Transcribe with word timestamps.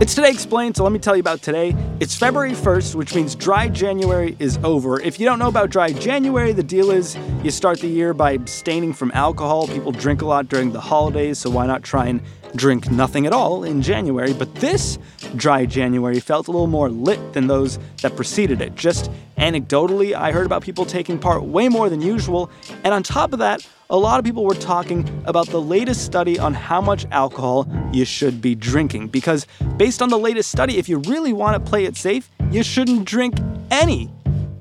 It's 0.00 0.12
Today 0.12 0.30
Explained, 0.30 0.76
so 0.76 0.82
let 0.82 0.92
me 0.92 0.98
tell 0.98 1.14
you 1.14 1.20
about 1.20 1.40
today. 1.40 1.74
It's 2.00 2.16
February 2.16 2.50
1st, 2.50 2.96
which 2.96 3.14
means 3.14 3.36
dry 3.36 3.68
January 3.68 4.36
is 4.40 4.58
over. 4.64 5.00
If 5.00 5.20
you 5.20 5.24
don't 5.24 5.38
know 5.38 5.46
about 5.46 5.70
dry 5.70 5.92
January, 5.92 6.52
the 6.52 6.64
deal 6.64 6.90
is 6.90 7.16
you 7.44 7.52
start 7.52 7.78
the 7.78 7.86
year 7.86 8.12
by 8.12 8.32
abstaining 8.32 8.92
from 8.92 9.12
alcohol. 9.12 9.68
People 9.68 9.92
drink 9.92 10.20
a 10.20 10.26
lot 10.26 10.48
during 10.48 10.72
the 10.72 10.80
holidays, 10.80 11.38
so 11.38 11.48
why 11.48 11.66
not 11.66 11.84
try 11.84 12.06
and 12.06 12.20
drink 12.56 12.90
nothing 12.90 13.24
at 13.24 13.32
all 13.32 13.62
in 13.62 13.82
January? 13.82 14.32
But 14.32 14.52
this 14.56 14.98
dry 15.36 15.64
January 15.64 16.18
felt 16.18 16.48
a 16.48 16.50
little 16.50 16.66
more 16.66 16.90
lit 16.90 17.32
than 17.32 17.46
those 17.46 17.78
that 18.02 18.16
preceded 18.16 18.60
it. 18.60 18.74
Just 18.74 19.12
anecdotally, 19.38 20.12
I 20.12 20.32
heard 20.32 20.44
about 20.44 20.62
people 20.62 20.84
taking 20.84 21.20
part 21.20 21.44
way 21.44 21.68
more 21.68 21.88
than 21.88 22.02
usual, 22.02 22.50
and 22.82 22.92
on 22.92 23.04
top 23.04 23.32
of 23.32 23.38
that, 23.38 23.64
a 23.90 23.96
lot 23.96 24.18
of 24.18 24.24
people 24.24 24.44
were 24.44 24.54
talking 24.54 25.08
about 25.26 25.46
the 25.48 25.60
latest 25.60 26.04
study 26.04 26.38
on 26.38 26.54
how 26.54 26.80
much 26.80 27.06
alcohol 27.10 27.68
you 27.92 28.04
should 28.04 28.40
be 28.40 28.54
drinking. 28.54 29.08
Because 29.08 29.46
based 29.76 30.00
on 30.00 30.08
the 30.08 30.18
latest 30.18 30.50
study, 30.50 30.78
if 30.78 30.88
you 30.88 30.98
really 30.98 31.32
want 31.32 31.62
to 31.62 31.70
play 31.70 31.84
it 31.84 31.96
safe, 31.96 32.30
you 32.50 32.62
shouldn't 32.62 33.04
drink 33.04 33.34
any. 33.70 34.10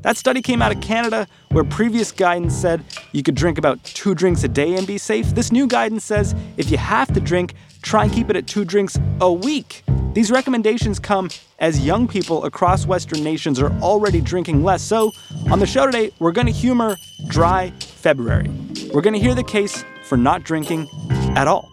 That 0.01 0.17
study 0.17 0.41
came 0.41 0.61
out 0.61 0.75
of 0.75 0.81
Canada, 0.81 1.27
where 1.51 1.63
previous 1.63 2.11
guidance 2.11 2.53
said 2.53 2.83
you 3.13 3.23
could 3.23 3.35
drink 3.35 3.57
about 3.57 3.81
two 3.85 4.13
drinks 4.13 4.43
a 4.43 4.49
day 4.49 4.75
and 4.75 4.85
be 4.85 4.97
safe. 4.97 5.33
This 5.33 5.51
new 5.51 5.65
guidance 5.65 6.03
says 6.03 6.35
if 6.57 6.69
you 6.69 6.77
have 6.77 7.13
to 7.13 7.21
drink, 7.21 7.53
try 7.81 8.03
and 8.03 8.11
keep 8.11 8.29
it 8.29 8.35
at 8.35 8.45
two 8.45 8.65
drinks 8.65 8.99
a 9.21 9.31
week. 9.31 9.83
These 10.13 10.29
recommendations 10.29 10.99
come 10.99 11.29
as 11.59 11.79
young 11.79 12.07
people 12.07 12.43
across 12.43 12.85
Western 12.85 13.23
nations 13.23 13.61
are 13.61 13.71
already 13.79 14.19
drinking 14.19 14.63
less. 14.63 14.83
So, 14.83 15.11
on 15.49 15.59
the 15.59 15.65
show 15.65 15.85
today, 15.85 16.11
we're 16.19 16.33
going 16.33 16.47
to 16.47 16.53
humor 16.53 16.97
dry 17.29 17.71
February. 17.79 18.51
We're 18.93 19.01
going 19.01 19.15
to 19.15 19.19
hear 19.19 19.33
the 19.33 19.43
case 19.43 19.83
for 20.03 20.17
not 20.17 20.43
drinking 20.43 20.87
at 21.35 21.47
all. 21.47 21.72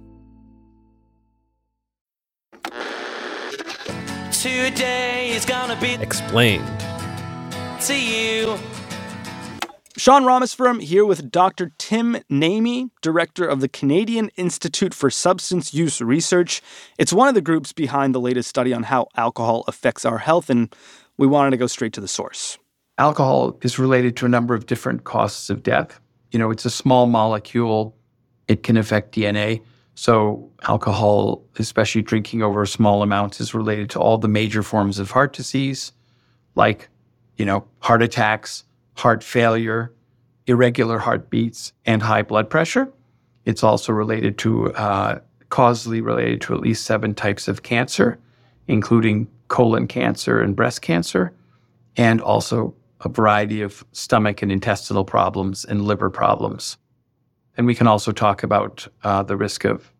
Today 4.41 5.29
is 5.35 5.45
gonna 5.45 5.79
be 5.79 5.93
Explained. 6.01 6.65
to 7.81 7.93
you. 7.93 8.57
Sean 9.95 10.23
Rameswaram 10.23 10.81
here 10.81 11.05
with 11.05 11.29
Dr. 11.29 11.73
Tim 11.77 12.17
Naimi, 12.27 12.89
director 13.03 13.45
of 13.45 13.61
the 13.61 13.69
Canadian 13.69 14.31
Institute 14.37 14.95
for 14.95 15.11
Substance 15.11 15.75
Use 15.75 16.01
Research. 16.01 16.63
It's 16.97 17.13
one 17.13 17.27
of 17.27 17.35
the 17.35 17.41
groups 17.41 17.71
behind 17.71 18.15
the 18.15 18.19
latest 18.19 18.49
study 18.49 18.73
on 18.73 18.81
how 18.81 19.09
alcohol 19.15 19.63
affects 19.67 20.05
our 20.05 20.17
health, 20.17 20.49
and 20.49 20.75
we 21.19 21.27
wanted 21.27 21.51
to 21.51 21.57
go 21.57 21.67
straight 21.67 21.93
to 21.93 22.01
the 22.01 22.07
source. 22.07 22.57
Alcohol 22.97 23.59
is 23.61 23.77
related 23.77 24.17
to 24.17 24.25
a 24.25 24.29
number 24.29 24.55
of 24.55 24.65
different 24.65 25.03
causes 25.03 25.51
of 25.51 25.61
death. 25.61 25.99
You 26.31 26.39
know, 26.39 26.49
it's 26.49 26.65
a 26.65 26.71
small 26.71 27.05
molecule, 27.05 27.95
it 28.47 28.63
can 28.63 28.75
affect 28.75 29.13
DNA. 29.13 29.61
So, 30.01 30.49
alcohol, 30.63 31.43
especially 31.59 32.01
drinking 32.01 32.41
over 32.41 32.65
small 32.65 33.03
amounts, 33.03 33.39
is 33.39 33.53
related 33.53 33.91
to 33.91 33.99
all 33.99 34.17
the 34.17 34.27
major 34.27 34.63
forms 34.63 34.97
of 34.97 35.11
heart 35.11 35.31
disease, 35.31 35.91
like, 36.55 36.89
you 37.35 37.45
know, 37.45 37.65
heart 37.81 38.01
attacks, 38.01 38.63
heart 38.95 39.23
failure, 39.23 39.93
irregular 40.47 40.97
heartbeats, 40.97 41.73
and 41.85 42.01
high 42.01 42.23
blood 42.23 42.49
pressure. 42.49 42.91
It's 43.45 43.63
also 43.63 43.93
related 43.93 44.39
to, 44.39 44.73
uh, 44.73 45.19
causally 45.49 46.01
related 46.01 46.41
to 46.41 46.55
at 46.55 46.61
least 46.61 46.83
seven 46.83 47.13
types 47.13 47.47
of 47.47 47.61
cancer, 47.61 48.17
including 48.67 49.27
colon 49.49 49.85
cancer 49.85 50.41
and 50.41 50.55
breast 50.55 50.81
cancer, 50.81 51.31
and 51.95 52.21
also 52.21 52.73
a 53.01 53.07
variety 53.07 53.61
of 53.61 53.85
stomach 53.91 54.41
and 54.41 54.51
intestinal 54.51 55.05
problems 55.05 55.63
and 55.63 55.85
liver 55.85 56.09
problems. 56.09 56.77
And 57.57 57.67
we 57.67 57.75
can 57.75 57.87
also 57.87 58.11
talk 58.11 58.43
about 58.43 58.87
uh, 59.03 59.23
the 59.23 59.37
risk 59.37 59.65
of 59.65 59.90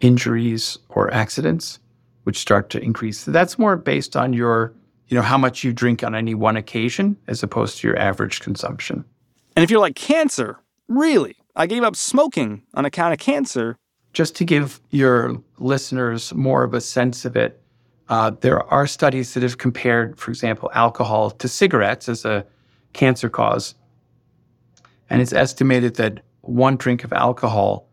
injuries 0.00 0.78
or 0.88 1.12
accidents, 1.12 1.78
which 2.24 2.38
start 2.38 2.70
to 2.70 2.82
increase. 2.82 3.24
That's 3.24 3.58
more 3.58 3.76
based 3.76 4.16
on 4.16 4.32
your, 4.32 4.74
you 5.08 5.16
know, 5.16 5.22
how 5.22 5.38
much 5.38 5.64
you 5.64 5.72
drink 5.72 6.02
on 6.02 6.14
any 6.14 6.34
one 6.34 6.56
occasion 6.56 7.16
as 7.26 7.42
opposed 7.42 7.78
to 7.78 7.88
your 7.88 7.98
average 7.98 8.40
consumption. 8.40 9.04
And 9.54 9.62
if 9.62 9.70
you're 9.70 9.80
like 9.80 9.96
cancer, 9.96 10.58
really, 10.88 11.36
I 11.54 11.66
gave 11.66 11.82
up 11.82 11.96
smoking 11.96 12.62
on 12.74 12.84
account 12.84 13.12
of 13.12 13.18
cancer. 13.18 13.76
Just 14.12 14.36
to 14.36 14.44
give 14.44 14.80
your 14.90 15.42
listeners 15.58 16.34
more 16.34 16.64
of 16.64 16.74
a 16.74 16.80
sense 16.80 17.24
of 17.24 17.36
it, 17.36 17.60
uh, 18.08 18.30
there 18.40 18.62
are 18.72 18.86
studies 18.86 19.34
that 19.34 19.42
have 19.42 19.58
compared, 19.58 20.18
for 20.18 20.30
example, 20.30 20.70
alcohol 20.74 21.30
to 21.30 21.48
cigarettes 21.48 22.08
as 22.08 22.24
a 22.24 22.46
cancer 22.92 23.28
cause. 23.28 23.74
And 25.10 25.20
it's 25.20 25.32
estimated 25.32 25.96
that 25.96 26.20
one 26.42 26.76
drink 26.76 27.04
of 27.04 27.12
alcohol 27.12 27.88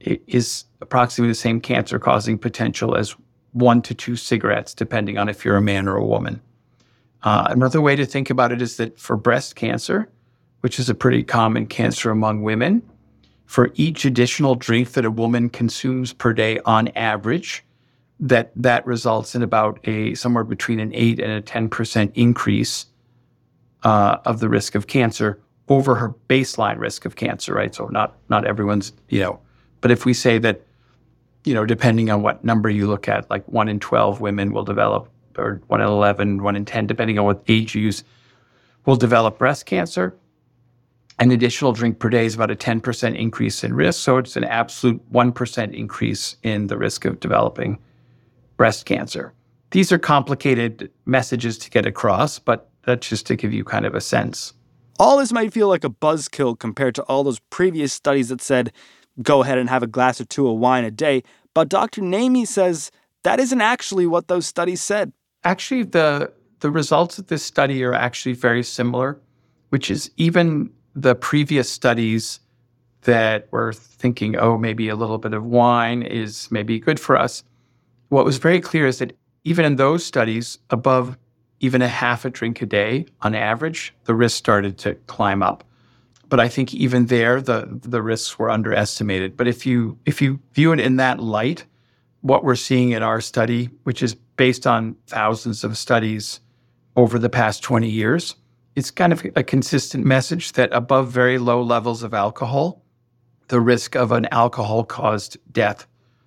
is 0.00 0.64
approximately 0.80 1.30
the 1.30 1.34
same 1.34 1.60
cancer 1.60 1.98
causing 1.98 2.38
potential 2.38 2.96
as 2.96 3.14
one 3.52 3.82
to 3.82 3.94
two 3.94 4.16
cigarettes, 4.16 4.74
depending 4.74 5.18
on 5.18 5.28
if 5.28 5.44
you're 5.44 5.56
a 5.56 5.62
man 5.62 5.88
or 5.88 5.96
a 5.96 6.04
woman. 6.04 6.40
Uh, 7.22 7.48
another 7.50 7.80
way 7.80 7.96
to 7.96 8.06
think 8.06 8.30
about 8.30 8.52
it 8.52 8.62
is 8.62 8.76
that 8.76 8.98
for 8.98 9.16
breast 9.16 9.56
cancer, 9.56 10.08
which 10.60 10.78
is 10.78 10.88
a 10.88 10.94
pretty 10.94 11.22
common 11.22 11.66
cancer 11.66 12.10
among 12.10 12.42
women, 12.42 12.82
for 13.46 13.70
each 13.74 14.04
additional 14.04 14.54
drink 14.54 14.92
that 14.92 15.04
a 15.04 15.10
woman 15.10 15.50
consumes 15.50 16.12
per 16.12 16.32
day 16.32 16.60
on 16.64 16.88
average, 16.88 17.64
that 18.20 18.52
that 18.54 18.86
results 18.86 19.34
in 19.34 19.42
about 19.42 19.80
a 19.88 20.14
somewhere 20.14 20.44
between 20.44 20.78
an 20.78 20.92
eight 20.94 21.18
and 21.18 21.32
a 21.32 21.40
ten 21.40 21.68
percent 21.68 22.12
increase 22.14 22.86
uh, 23.82 24.18
of 24.24 24.40
the 24.40 24.48
risk 24.48 24.74
of 24.74 24.86
cancer 24.86 25.40
over 25.68 25.94
her 25.96 26.14
baseline 26.28 26.78
risk 26.78 27.04
of 27.04 27.16
cancer. 27.16 27.54
Right, 27.54 27.74
so 27.74 27.86
not 27.86 28.16
not 28.28 28.46
everyone's 28.46 28.92
you 29.08 29.20
know, 29.20 29.40
but 29.80 29.90
if 29.90 30.06
we 30.06 30.14
say 30.14 30.38
that 30.38 30.62
you 31.44 31.54
know, 31.54 31.64
depending 31.64 32.10
on 32.10 32.22
what 32.22 32.44
number 32.44 32.68
you 32.68 32.86
look 32.86 33.08
at, 33.08 33.28
like 33.30 33.46
one 33.48 33.68
in 33.68 33.80
12 33.80 34.20
women 34.20 34.52
will 34.52 34.64
develop, 34.64 35.08
or 35.38 35.60
one 35.68 35.80
in 35.80 35.86
11, 35.86 36.42
one 36.42 36.56
in 36.56 36.64
10, 36.64 36.86
depending 36.86 37.18
on 37.18 37.24
what 37.24 37.42
age 37.48 37.74
you 37.74 37.82
use, 37.82 38.04
will 38.86 38.96
develop 38.96 39.38
breast 39.38 39.66
cancer. 39.66 40.16
An 41.18 41.30
additional 41.30 41.72
drink 41.72 41.98
per 41.98 42.08
day 42.08 42.24
is 42.24 42.34
about 42.34 42.50
a 42.50 42.56
10% 42.56 43.18
increase 43.18 43.62
in 43.62 43.74
risk. 43.74 44.00
So 44.00 44.16
it's 44.18 44.36
an 44.36 44.44
absolute 44.44 45.00
1% 45.12 45.74
increase 45.74 46.36
in 46.42 46.66
the 46.66 46.78
risk 46.78 47.04
of 47.04 47.20
developing 47.20 47.78
breast 48.56 48.86
cancer. 48.86 49.34
These 49.70 49.92
are 49.92 49.98
complicated 49.98 50.90
messages 51.06 51.58
to 51.58 51.70
get 51.70 51.86
across, 51.86 52.38
but 52.38 52.70
that's 52.84 53.08
just 53.08 53.26
to 53.26 53.36
give 53.36 53.52
you 53.52 53.64
kind 53.64 53.86
of 53.86 53.94
a 53.94 54.00
sense. 54.00 54.54
All 54.98 55.18
this 55.18 55.32
might 55.32 55.52
feel 55.52 55.68
like 55.68 55.84
a 55.84 55.90
buzzkill 55.90 56.58
compared 56.58 56.94
to 56.96 57.02
all 57.04 57.24
those 57.24 57.38
previous 57.50 57.92
studies 57.92 58.28
that 58.28 58.40
said 58.40 58.72
go 59.22 59.42
ahead 59.42 59.58
and 59.58 59.68
have 59.68 59.82
a 59.82 59.86
glass 59.86 60.20
or 60.20 60.24
two 60.24 60.48
of 60.48 60.58
wine 60.58 60.84
a 60.84 60.90
day. 60.90 61.22
But 61.54 61.68
Dr. 61.68 62.02
Naimi 62.02 62.46
says 62.46 62.90
that 63.22 63.40
isn't 63.40 63.60
actually 63.60 64.06
what 64.06 64.28
those 64.28 64.46
studies 64.46 64.80
said. 64.80 65.12
Actually, 65.44 65.84
the 65.84 66.32
the 66.60 66.70
results 66.70 67.18
of 67.18 67.26
this 67.28 67.42
study 67.42 67.82
are 67.82 67.94
actually 67.94 68.34
very 68.34 68.62
similar, 68.62 69.18
which 69.70 69.90
is 69.90 70.10
even 70.16 70.70
the 70.94 71.14
previous 71.14 71.70
studies 71.70 72.40
that 73.02 73.48
were 73.50 73.72
thinking, 73.72 74.36
oh, 74.36 74.58
maybe 74.58 74.88
a 74.88 74.96
little 74.96 75.18
bit 75.18 75.32
of 75.32 75.44
wine 75.44 76.02
is 76.02 76.50
maybe 76.50 76.78
good 76.78 77.00
for 77.00 77.16
us. 77.16 77.42
What 78.10 78.26
was 78.26 78.36
very 78.36 78.60
clear 78.60 78.86
is 78.86 78.98
that 78.98 79.16
even 79.44 79.64
in 79.64 79.76
those 79.76 80.04
studies, 80.04 80.58
above 80.68 81.16
even 81.60 81.80
a 81.80 81.88
half 81.88 82.24
a 82.24 82.30
drink 82.30 82.60
a 82.60 82.66
day 82.66 83.06
on 83.22 83.34
average, 83.34 83.94
the 84.04 84.14
risk 84.14 84.36
started 84.36 84.76
to 84.78 84.94
climb 85.06 85.42
up. 85.42 85.64
But 86.30 86.40
I 86.40 86.48
think 86.48 86.72
even 86.72 87.06
there 87.06 87.42
the 87.42 87.68
the 87.82 88.00
risks 88.00 88.38
were 88.38 88.50
underestimated. 88.50 89.36
But 89.36 89.48
if 89.48 89.66
you 89.66 89.98
if 90.06 90.22
you 90.22 90.40
view 90.54 90.72
it 90.72 90.80
in 90.80 90.96
that 90.96 91.20
light, 91.20 91.66
what 92.22 92.44
we're 92.44 92.56
seeing 92.56 92.92
in 92.92 93.02
our 93.02 93.20
study, 93.20 93.68
which 93.82 94.02
is 94.02 94.14
based 94.14 94.66
on 94.66 94.96
thousands 95.06 95.64
of 95.64 95.76
studies 95.76 96.40
over 96.96 97.18
the 97.18 97.28
past 97.28 97.62
20 97.62 97.88
years, 97.88 98.36
it's 98.74 98.90
kind 98.90 99.12
of 99.12 99.24
a 99.36 99.42
consistent 99.42 100.06
message 100.06 100.52
that 100.52 100.72
above 100.72 101.10
very 101.10 101.38
low 101.38 101.62
levels 101.62 102.02
of 102.02 102.14
alcohol, 102.14 102.82
the 103.48 103.60
risk 103.60 103.94
of 103.94 104.12
an 104.12 104.26
alcohol 104.32 104.84
caused 104.84 105.36
death 105.52 105.86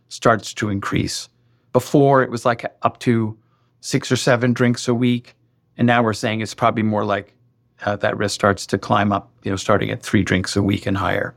starts 0.10 0.54
to 0.54 0.70
increase. 0.70 1.30
Before 1.72 2.22
it 2.22 2.30
was 2.30 2.46
like 2.46 2.66
up 2.84 3.00
to 3.00 3.38
six 3.84 4.10
or 4.10 4.16
seven 4.16 4.54
drinks 4.54 4.88
a 4.88 4.94
week. 4.94 5.36
And 5.78 5.86
now 5.86 6.02
we're 6.02 6.14
saying 6.14 6.40
it's 6.40 6.54
probably 6.54 6.84
more 6.84 7.04
like 7.04 7.36
uh, 7.86 7.96
that 7.98 8.18
risk 8.18 8.36
starts 8.36 8.66
to 8.68 8.78
climb 8.78 9.12
up, 9.12 9.32
you 9.44 9.52
know, 9.52 9.58
starting 9.58 9.90
at 9.90 10.02
three 10.02 10.24
drinks 10.24 10.56
a 10.56 10.64
week 10.64 10.86
and 10.86 10.98
higher. 10.98 11.36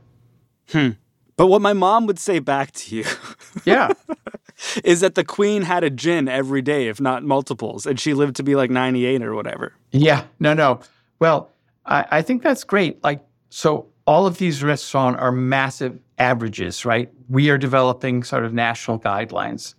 Hmm. 0.69 0.91
But 1.35 1.47
what 1.47 1.61
my 1.61 1.73
mom 1.73 2.07
would 2.07 2.17
say 2.17 2.39
back 2.39 2.71
to 2.71 2.95
you, 2.95 3.05
yeah, 3.65 3.93
is 4.83 5.01
that 5.01 5.15
the 5.15 5.23
queen 5.23 5.61
had 5.61 5.83
a 5.83 5.89
gin 5.89 6.27
every 6.27 6.63
day, 6.63 6.87
if 6.87 6.99
not 6.99 7.23
multiples, 7.23 7.85
and 7.85 7.99
she 7.99 8.13
lived 8.13 8.35
to 8.37 8.43
be 8.43 8.55
like 8.55 8.71
98 8.71 9.21
or 9.21 9.35
whatever. 9.35 9.73
Yeah, 9.91 10.23
no, 10.39 10.53
no. 10.53 10.79
Well, 11.19 11.51
I, 11.85 12.05
I 12.09 12.21
think 12.23 12.41
that's 12.41 12.63
great. 12.63 13.03
Like, 13.03 13.23
so 13.49 13.87
all 14.07 14.25
of 14.25 14.39
these 14.39 14.63
risks 14.63 14.95
on 14.95 15.15
are 15.15 15.31
massive 15.31 15.99
averages, 16.17 16.85
right? 16.85 17.11
We 17.29 17.49
are 17.51 17.57
developing 17.57 18.23
sort 18.23 18.43
of 18.43 18.53
national 18.53 18.99
guidelines. 18.99 19.75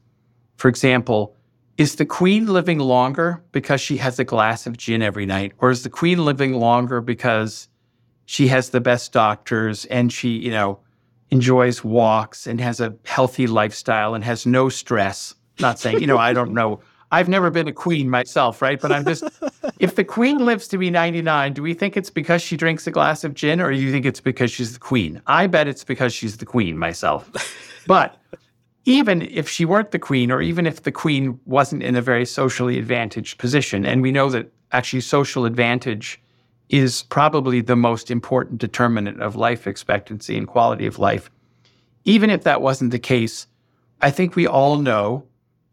For 0.56 0.68
example, 0.68 1.34
is 1.78 1.94
the 1.94 2.04
queen 2.06 2.46
living 2.46 2.78
longer 2.78 3.42
because 3.52 3.80
she 3.80 3.96
has 3.96 4.18
a 4.18 4.24
glass 4.24 4.66
of 4.66 4.76
gin 4.76 5.00
every 5.00 5.24
night? 5.24 5.52
Or 5.58 5.70
is 5.70 5.82
the 5.82 5.90
queen 5.90 6.24
living 6.24 6.54
longer 6.54 7.00
because 7.00 7.68
she 8.26 8.48
has 8.48 8.70
the 8.70 8.80
best 8.80 9.12
doctors 9.12 9.86
and 9.86 10.12
she, 10.12 10.30
you 10.30 10.50
know, 10.50 10.80
enjoys 11.30 11.82
walks 11.82 12.46
and 12.46 12.60
has 12.60 12.80
a 12.80 12.94
healthy 13.04 13.46
lifestyle 13.46 14.14
and 14.14 14.22
has 14.24 14.44
no 14.44 14.68
stress? 14.68 15.34
Not 15.60 15.78
saying, 15.78 16.00
you 16.00 16.06
know, 16.06 16.18
I 16.18 16.32
don't 16.32 16.52
know 16.52 16.80
I've 17.10 17.28
never 17.28 17.50
been 17.50 17.68
a 17.68 17.72
queen 17.72 18.10
myself, 18.10 18.60
right? 18.60 18.80
But 18.80 18.92
I'm 18.92 19.04
just, 19.04 19.24
if 19.78 19.96
the 19.96 20.04
queen 20.04 20.44
lives 20.44 20.68
to 20.68 20.78
be 20.78 20.90
99, 20.90 21.54
do 21.54 21.62
we 21.62 21.72
think 21.74 21.96
it's 21.96 22.10
because 22.10 22.42
she 22.42 22.56
drinks 22.56 22.86
a 22.86 22.90
glass 22.90 23.24
of 23.24 23.34
gin 23.34 23.60
or 23.60 23.72
do 23.72 23.78
you 23.78 23.90
think 23.90 24.04
it's 24.04 24.20
because 24.20 24.50
she's 24.50 24.74
the 24.74 24.78
queen? 24.78 25.22
I 25.26 25.46
bet 25.46 25.68
it's 25.68 25.84
because 25.84 26.12
she's 26.12 26.36
the 26.36 26.46
queen 26.46 26.76
myself. 26.76 27.30
But 27.86 28.16
even 28.88 29.22
if 29.22 29.48
she 29.48 29.64
weren't 29.64 29.90
the 29.90 29.98
queen, 29.98 30.30
or 30.30 30.40
even 30.40 30.66
if 30.66 30.82
the 30.82 30.92
queen 30.92 31.38
wasn't 31.44 31.82
in 31.82 31.96
a 31.96 32.02
very 32.02 32.24
socially 32.24 32.78
advantaged 32.78 33.38
position, 33.38 33.84
and 33.84 34.02
we 34.02 34.12
know 34.12 34.30
that 34.30 34.50
actually 34.72 35.00
social 35.00 35.44
advantage 35.44 36.20
is 36.68 37.02
probably 37.04 37.60
the 37.60 37.76
most 37.76 38.10
important 38.10 38.58
determinant 38.58 39.22
of 39.22 39.36
life 39.36 39.66
expectancy 39.66 40.36
and 40.36 40.46
quality 40.46 40.86
of 40.86 40.98
life. 40.98 41.30
Even 42.04 42.30
if 42.30 42.44
that 42.44 42.60
wasn't 42.60 42.90
the 42.90 42.98
case, 42.98 43.46
I 44.00 44.10
think 44.10 44.36
we 44.36 44.46
all 44.46 44.76
know 44.76 45.24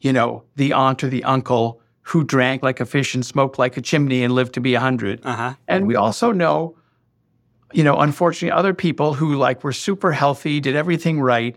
you 0.06 0.14
know, 0.14 0.44
the 0.56 0.72
aunt 0.72 1.04
or 1.04 1.08
the 1.08 1.24
uncle 1.24 1.82
who 2.02 2.24
drank 2.24 2.62
like 2.62 2.80
a 2.80 2.86
fish 2.86 3.16
and 3.16 3.26
smoked 3.26 3.58
like 3.58 3.76
a 3.76 3.82
chimney 3.82 4.24
and 4.24 4.36
lived 4.36 4.54
to 4.54 4.62
be 4.62 4.74
100. 4.74 5.22
Uh-huh. 5.24 5.56
And 5.68 5.88
we 5.88 5.96
also 5.96 6.32
know, 6.32 6.78
you 7.74 7.84
know, 7.84 7.98
unfortunately, 8.00 8.52
other 8.52 8.76
people 8.76 9.16
who 9.16 9.36
like 9.36 9.64
were 9.64 9.74
super 9.74 10.12
healthy, 10.12 10.60
did 10.60 10.76
everything 10.76 11.20
right, 11.20 11.56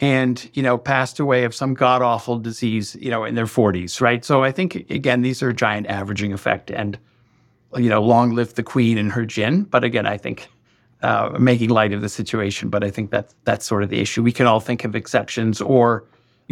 and, 0.00 0.48
you 0.54 0.62
know, 0.62 0.78
passed 0.78 1.18
away 1.18 1.44
of 1.44 1.54
some 1.54 1.74
god 1.74 2.02
awful 2.02 2.38
disease, 2.38 2.96
you 3.00 3.10
know, 3.10 3.24
in 3.24 3.34
their 3.34 3.46
40s, 3.46 4.00
right? 4.00 4.24
So 4.24 4.44
I 4.44 4.52
think, 4.52 4.74
again, 4.90 5.22
these 5.22 5.42
are 5.42 5.52
giant 5.52 5.88
averaging 5.88 6.32
effect. 6.32 6.70
And, 6.70 6.98
you 7.76 7.88
know, 7.88 8.02
long 8.02 8.34
live 8.34 8.54
the 8.54 8.62
queen 8.62 8.96
and 8.96 9.10
her 9.12 9.26
gin. 9.26 9.64
But 9.64 9.84
again, 9.84 10.06
I 10.06 10.16
think 10.16 10.48
uh, 11.02 11.36
making 11.38 11.70
light 11.70 11.92
of 11.92 12.00
the 12.00 12.08
situation, 12.08 12.68
but 12.68 12.84
I 12.84 12.90
think 12.90 13.10
that 13.10 13.34
that's 13.44 13.66
sort 13.66 13.82
of 13.82 13.88
the 13.88 14.00
issue. 14.00 14.22
We 14.22 14.32
can 14.32 14.46
all 14.46 14.60
think 14.60 14.84
of 14.84 14.94
exceptions 14.94 15.60
or, 15.60 16.04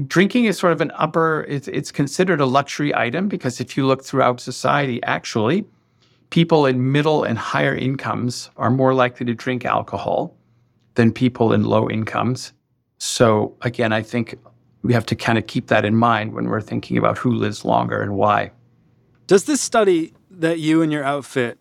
drinking 0.07 0.45
is 0.45 0.59
sort 0.59 0.73
of 0.73 0.81
an 0.81 0.93
upper, 0.95 1.47
it's, 1.49 1.69
it's 1.69 1.91
considered 1.91 2.41
a 2.41 2.47
luxury 2.47 2.95
item 2.95 3.29
because 3.29 3.61
if 3.61 3.77
you 3.77 3.87
look 3.87 4.05
throughout 4.05 4.41
society, 4.41 5.03
actually, 5.05 5.65
people 6.31 6.67
in 6.67 6.93
middle 6.93 7.25
and 7.25 7.39
higher 7.39 7.75
incomes 7.75 8.51
are 8.57 8.71
more 8.71 8.93
likely 8.93 9.25
to 9.27 9.35
drink 9.35 9.65
alcohol 9.65 10.37
than 10.95 11.13
people 11.13 11.53
in 11.53 11.65
low 11.65 11.89
incomes. 11.89 12.53
So, 12.99 13.55
again, 13.63 13.93
I 13.93 14.03
think 14.03 14.39
we 14.83 14.93
have 14.93 15.07
to 15.07 15.17
kind 15.17 15.37
of 15.39 15.47
keep 15.47 15.67
that 15.67 15.85
in 15.85 15.97
mind 15.97 16.33
when 16.33 16.47
we're 16.47 16.61
thinking 16.61 16.97
about 16.97 17.19
who 17.19 17.33
lives 17.33 17.65
longer 17.65 18.01
and 18.01 18.15
why. 18.15 18.53
Does 19.27 19.45
this 19.45 19.61
study 19.61 20.15
that 20.31 20.61
you 20.61 20.83
and 20.83 20.93
your 20.93 21.05
outfit 21.05 21.59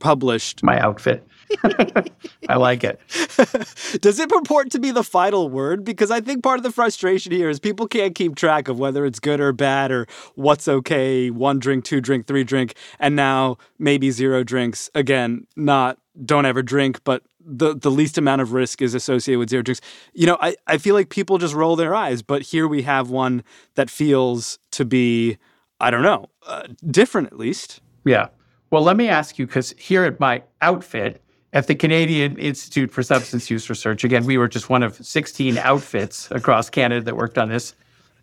published, 0.00 0.62
my 0.62 0.78
outfit, 0.80 1.26
I 2.48 2.56
like 2.56 2.84
it. 2.84 3.00
Does 4.00 4.18
it 4.18 4.28
purport 4.28 4.70
to 4.72 4.78
be 4.78 4.90
the 4.90 5.02
final 5.02 5.48
word? 5.48 5.84
Because 5.84 6.10
I 6.10 6.20
think 6.20 6.42
part 6.42 6.58
of 6.58 6.62
the 6.62 6.72
frustration 6.72 7.32
here 7.32 7.48
is 7.48 7.58
people 7.58 7.86
can't 7.86 8.14
keep 8.14 8.36
track 8.36 8.68
of 8.68 8.78
whether 8.78 9.04
it's 9.04 9.20
good 9.20 9.40
or 9.40 9.52
bad 9.52 9.90
or 9.90 10.06
what's 10.34 10.68
okay, 10.68 11.30
one 11.30 11.58
drink, 11.58 11.84
two 11.84 12.00
drink, 12.00 12.26
three 12.26 12.44
drink, 12.44 12.74
and 12.98 13.16
now 13.16 13.56
maybe 13.78 14.10
zero 14.10 14.44
drinks. 14.44 14.90
Again, 14.94 15.46
not 15.56 15.98
don't 16.24 16.46
ever 16.46 16.62
drink, 16.62 17.02
but 17.04 17.22
the, 17.40 17.74
the 17.74 17.90
least 17.90 18.18
amount 18.18 18.42
of 18.42 18.52
risk 18.52 18.82
is 18.82 18.94
associated 18.94 19.38
with 19.38 19.50
zero 19.50 19.62
drinks. 19.62 19.80
You 20.12 20.26
know, 20.26 20.38
I, 20.40 20.56
I 20.66 20.78
feel 20.78 20.94
like 20.94 21.08
people 21.08 21.38
just 21.38 21.54
roll 21.54 21.76
their 21.76 21.94
eyes, 21.94 22.22
but 22.22 22.42
here 22.42 22.68
we 22.68 22.82
have 22.82 23.10
one 23.10 23.42
that 23.74 23.88
feels 23.88 24.58
to 24.72 24.84
be, 24.84 25.38
I 25.80 25.90
don't 25.90 26.02
know, 26.02 26.26
uh, 26.46 26.64
different 26.86 27.28
at 27.28 27.38
least. 27.38 27.80
Yeah. 28.04 28.28
Well, 28.70 28.82
let 28.82 28.96
me 28.96 29.08
ask 29.08 29.38
you, 29.38 29.46
because 29.46 29.74
here 29.78 30.04
at 30.04 30.20
my 30.20 30.42
outfit, 30.60 31.22
at 31.52 31.66
the 31.66 31.74
Canadian 31.74 32.36
Institute 32.38 32.90
for 32.90 33.02
Substance 33.02 33.50
Use 33.50 33.68
Research. 33.70 34.04
Again, 34.04 34.24
we 34.24 34.36
were 34.36 34.48
just 34.48 34.68
one 34.68 34.82
of 34.82 34.94
16 34.96 35.56
outfits 35.58 36.30
across 36.30 36.68
Canada 36.68 37.04
that 37.04 37.16
worked 37.16 37.38
on 37.38 37.48
this. 37.48 37.74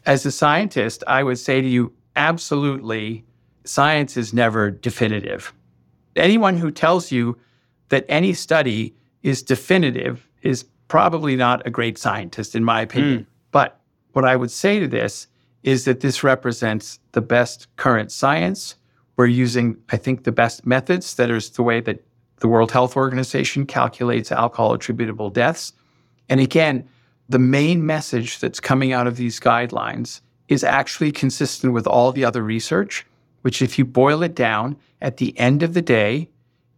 As 0.05 0.25
a 0.25 0.31
scientist, 0.31 1.03
I 1.07 1.23
would 1.23 1.39
say 1.39 1.61
to 1.61 1.67
you, 1.67 1.91
absolutely, 2.15 3.25
science 3.63 4.15
is 4.15 4.33
never 4.33 4.69
definitive. 4.69 5.53
Anyone 6.15 6.57
who 6.57 6.69
tells 6.71 7.11
you 7.11 7.37
that 7.89 8.05
any 8.07 8.33
study 8.33 8.95
is 9.23 9.41
definitive 9.41 10.27
is 10.43 10.65
probably 10.87 11.35
not 11.35 11.65
a 11.65 11.71
great 11.71 11.97
scientist, 11.97 12.55
in 12.55 12.63
my 12.63 12.81
opinion. 12.81 13.21
Mm. 13.21 13.25
But 13.51 13.79
what 14.13 14.25
I 14.25 14.35
would 14.35 14.51
say 14.51 14.79
to 14.79 14.87
this 14.87 15.27
is 15.63 15.85
that 15.85 16.01
this 16.01 16.23
represents 16.23 16.99
the 17.13 17.21
best 17.21 17.67
current 17.75 18.11
science. 18.11 18.75
We're 19.17 19.25
using, 19.25 19.77
I 19.89 19.97
think, 19.97 20.23
the 20.23 20.31
best 20.31 20.65
methods. 20.65 21.15
That 21.15 21.31
is 21.31 21.49
the 21.49 21.63
way 21.63 21.81
that 21.81 22.05
the 22.39 22.47
World 22.47 22.71
Health 22.71 22.95
Organization 22.95 23.65
calculates 23.65 24.31
alcohol 24.31 24.73
attributable 24.73 25.29
deaths. 25.29 25.73
And 26.29 26.39
again, 26.39 26.87
the 27.29 27.39
main 27.39 27.85
message 27.85 28.39
that's 28.39 28.59
coming 28.59 28.93
out 28.93 29.07
of 29.07 29.17
these 29.17 29.39
guidelines 29.39 30.21
is 30.47 30.63
actually 30.63 31.11
consistent 31.11 31.73
with 31.73 31.87
all 31.87 32.11
the 32.11 32.25
other 32.25 32.43
research, 32.43 33.05
which, 33.41 33.61
if 33.61 33.79
you 33.79 33.85
boil 33.85 34.21
it 34.21 34.35
down, 34.35 34.75
at 35.01 35.17
the 35.17 35.37
end 35.39 35.63
of 35.63 35.73
the 35.73 35.81
day, 35.81 36.29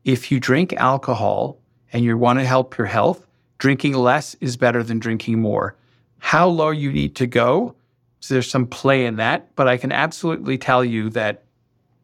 if 0.05 0.32
you 0.32 0.39
drink 0.39 0.74
alcohol 0.74 1.60
and 1.91 2.03
you 2.03 2.17
want 2.17 2.39
to 2.39 2.46
help 2.46 2.77
your 2.77 2.88
health, 2.88 3.25
drinking 3.58 3.93
less 3.93 4.36
is 4.36 4.58
better 4.58 4.84
than 4.84 5.00
drinking 5.00 5.39
more. 5.39 5.75
How 6.20 6.48
low 6.48 6.70
you 6.70 6.91
need 6.91 7.15
to 7.17 7.27
go, 7.27 7.75
so 8.20 8.34
there's 8.34 8.50
some 8.50 8.67
play 8.67 9.05
in 9.05 9.17
that, 9.17 9.55
but 9.55 9.67
I 9.67 9.77
can 9.77 9.91
absolutely 9.91 10.58
tell 10.58 10.84
you 10.84 11.10
that 11.12 11.43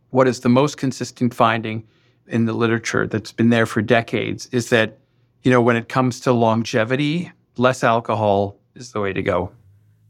what 0.10 0.28
is 0.28 0.42
the 0.42 0.50
most 0.50 0.78
consistent 0.78 1.34
finding 1.34 1.88
in 2.28 2.46
the 2.46 2.54
literature 2.54 3.08
that's 3.08 3.32
been 3.32 3.50
there 3.50 3.66
for 3.66 3.82
decades 3.82 4.48
is 4.52 4.70
that, 4.70 4.98
you 5.44 5.52
know, 5.52 5.62
when 5.62 5.76
it 5.76 5.90
comes 5.90 6.20
to 6.22 6.32
longevity, 6.32 7.32
less 7.58 7.84
alcohol 7.84 8.58
is 8.76 8.92
the 8.92 9.00
way 9.00 9.14
to 9.14 9.22
go. 9.22 9.52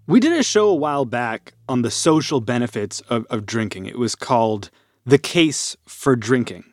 We 0.06 0.20
did 0.20 0.34
a 0.34 0.44
show 0.44 0.70
a 0.70 0.76
while 0.76 1.06
back 1.06 1.54
on 1.70 1.82
the 1.82 1.92
social 1.92 2.42
benefits 2.42 3.00
of, 3.02 3.26
of 3.30 3.46
drinking. 3.46 3.86
It 3.86 3.98
was 3.98 4.16
called 4.16 4.70
The 5.06 5.18
Case 5.18 5.78
for 5.86 6.16
Drinking. 6.16 6.66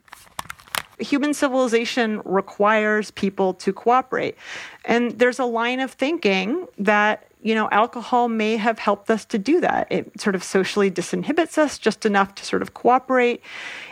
Human 0.99 1.33
civilization 1.33 2.21
requires 2.25 3.11
people 3.13 3.55
to 3.55 3.73
cooperate. 3.73 4.37
And 4.85 5.19
there's 5.19 5.39
a 5.39 5.45
line 5.45 5.81
of 5.81 5.93
thinking 5.93 6.67
that 6.77 7.30
you 7.43 7.55
know, 7.55 7.69
alcohol 7.71 8.29
may 8.29 8.57
have 8.57 8.79
helped 8.79 9.11
us 9.11 9.25
to 9.27 9.39
do 9.39 9.61
that. 9.61 9.87
It 9.91 10.21
sort 10.21 10.35
of 10.35 10.45
socially 10.45 10.91
disinhibits 10.91 11.57
us 11.57 11.79
just 11.79 12.05
enough 12.05 12.35
to 12.37 12.45
sort 12.45 12.63
of 12.63 12.75
cooperate. 12.75 13.43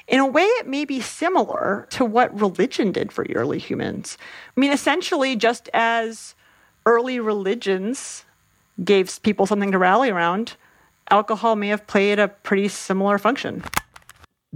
In 0.07 0.21
a 0.21 0.26
way, 0.26 0.43
it 0.43 0.67
may 0.67 0.85
be 0.85 1.00
similar 1.00 1.87
to 1.90 2.05
what 2.05 2.38
religion 2.38 2.93
did 2.93 3.11
for 3.11 3.26
early 3.35 3.59
humans. 3.59 4.19
I 4.57 4.61
mean, 4.61 4.73
essentially, 4.73 5.35
just 5.37 5.71
as 5.73 6.35
early 6.85 7.21
religions 7.21 8.25
gave 8.85 9.23
people 9.23 9.47
something 9.47 9.73
to 9.73 9.78
rally 9.78 10.11
around, 10.11 10.57
alcohol 11.11 11.57
may 11.57 11.69
have 11.69 11.87
played 11.87 12.19
a 12.19 12.28
pretty 12.28 12.69
similar 12.69 13.19
function. 13.19 13.64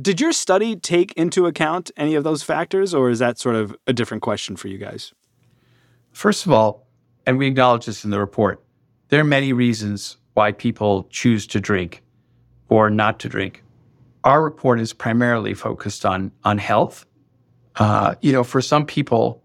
Did 0.01 0.21
your 0.21 0.33
study 0.33 0.77
take 0.77 1.13
into 1.13 1.47
account 1.47 1.91
any 1.97 2.15
of 2.15 2.25
those 2.25 2.43
factors, 2.43 2.95
or 2.95 3.11
is 3.11 3.19
that 3.19 3.39
sort 3.39 3.57
of 3.57 3.77
a 3.87 3.93
different 3.93 4.23
question 4.23 4.57
for 4.57 4.69
you 4.69 4.79
guys? 4.79 5.13
First 6.13 6.47
of 6.47 6.53
all, 6.53 6.87
and 7.27 7.39
we 7.39 7.47
acknowledge 7.47 7.87
this 7.87 8.05
in 8.05 8.11
the 8.11 8.19
report, 8.19 8.62
there 9.13 9.21
are 9.21 9.25
many 9.25 9.53
reasons 9.53 10.17
why 10.33 10.51
people 10.53 11.07
choose 11.11 11.47
to 11.47 11.61
drink 11.61 12.03
or 12.71 12.89
not 12.89 13.19
to 13.19 13.29
drink. 13.29 13.63
Our 14.25 14.43
report 14.43 14.81
is 14.81 14.95
primarily 14.95 15.53
focused 15.53 16.07
on, 16.07 16.33
on 16.45 16.57
health. 16.57 17.05
Uh, 17.77 18.15
you 18.23 18.33
know, 18.33 18.43
for 18.43 18.63
some 18.63 18.87
people, 18.87 19.43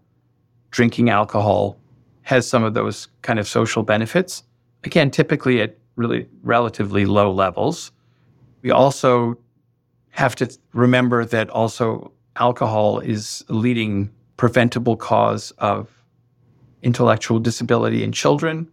drinking 0.70 1.10
alcohol 1.10 1.76
has 2.22 2.48
some 2.48 2.64
of 2.64 2.72
those 2.72 3.08
kind 3.20 3.38
of 3.38 3.46
social 3.46 3.82
benefits. 3.82 4.42
Again, 4.84 5.10
typically 5.10 5.60
at 5.60 5.76
really 5.96 6.26
relatively 6.42 7.04
low 7.04 7.30
levels. 7.30 7.92
We 8.62 8.70
also 8.70 9.36
have 10.12 10.34
to 10.36 10.48
remember 10.72 11.26
that 11.26 11.50
also 11.50 12.10
alcohol 12.36 13.00
is 13.00 13.44
a 13.50 13.52
leading 13.52 14.08
preventable 14.38 14.96
cause 14.96 15.50
of 15.58 15.90
intellectual 16.82 17.38
disability 17.38 18.02
in 18.02 18.12
children. 18.12 18.66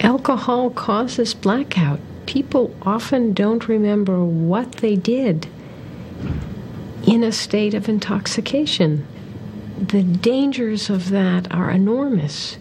Alcohol 0.00 0.70
causes 0.70 1.34
blackout. 1.34 2.00
People 2.26 2.74
often 2.82 3.32
don't 3.32 3.68
remember 3.68 4.24
what 4.24 4.72
they 4.76 4.96
did 4.96 5.46
in 7.06 7.22
a 7.22 7.32
state 7.32 7.74
of 7.74 7.88
intoxication. 7.88 9.06
The 9.78 10.02
dangers 10.02 10.88
of 10.88 11.10
that 11.10 11.52
are 11.52 11.70
enormous. 11.70 12.56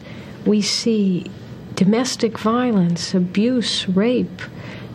We 0.46 0.62
see 0.62 1.30
domestic 1.76 2.38
violence, 2.38 3.14
abuse, 3.14 3.88
rape, 3.88 4.42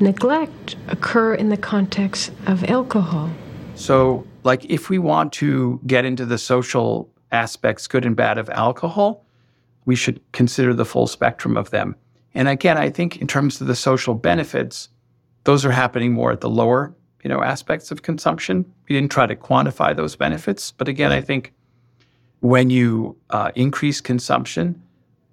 neglect 0.00 0.76
occur 0.88 1.35
in 1.35 1.49
the 1.49 1.57
context 1.57 2.33
of 2.47 2.64
alcohol. 2.64 3.31
So, 3.76 4.26
like, 4.43 4.64
if 4.66 4.90
we 4.90 4.99
want 4.99 5.33
to 5.35 5.81
get 5.87 6.05
into 6.05 6.26
the 6.26 6.38
social 6.38 7.09
aspects, 7.33 7.87
good 7.87 8.05
and 8.05 8.16
bad, 8.16 8.38
of 8.38 8.50
alcohol, 8.50 9.25
we 9.85 9.95
should 9.95 10.21
consider 10.33 10.75
the 10.75 10.85
full 10.85 11.07
spectrum 11.07 11.57
of 11.57 11.71
them. 11.71 11.97
And 12.37 12.49
again, 12.49 12.76
I 12.76 12.90
think 12.90 13.16
in 13.23 13.26
terms 13.26 13.62
of 13.62 13.66
the 13.66 13.75
social 13.75 14.14
benefits, 14.14 14.90
those 15.45 15.64
are 15.64 15.71
happening 15.71 16.12
more 16.12 16.33
at 16.33 16.43
the 16.43 16.50
lower, 16.50 16.95
you 17.25 17.31
know, 17.31 17.43
aspects 17.43 17.90
of 17.90 18.02
consumption. 18.02 18.71
We 18.87 18.95
didn't 18.95 19.11
try 19.11 19.26
to 19.26 19.35
quantify 19.35 19.97
those 19.97 20.16
benefits, 20.16 20.71
but 20.71 20.87
again, 20.87 21.12
I 21.12 21.23
think 21.23 21.55
when 22.40 22.69
you 22.69 23.16
uh, 23.31 23.52
increase 23.55 24.02
consumption, 24.02 24.83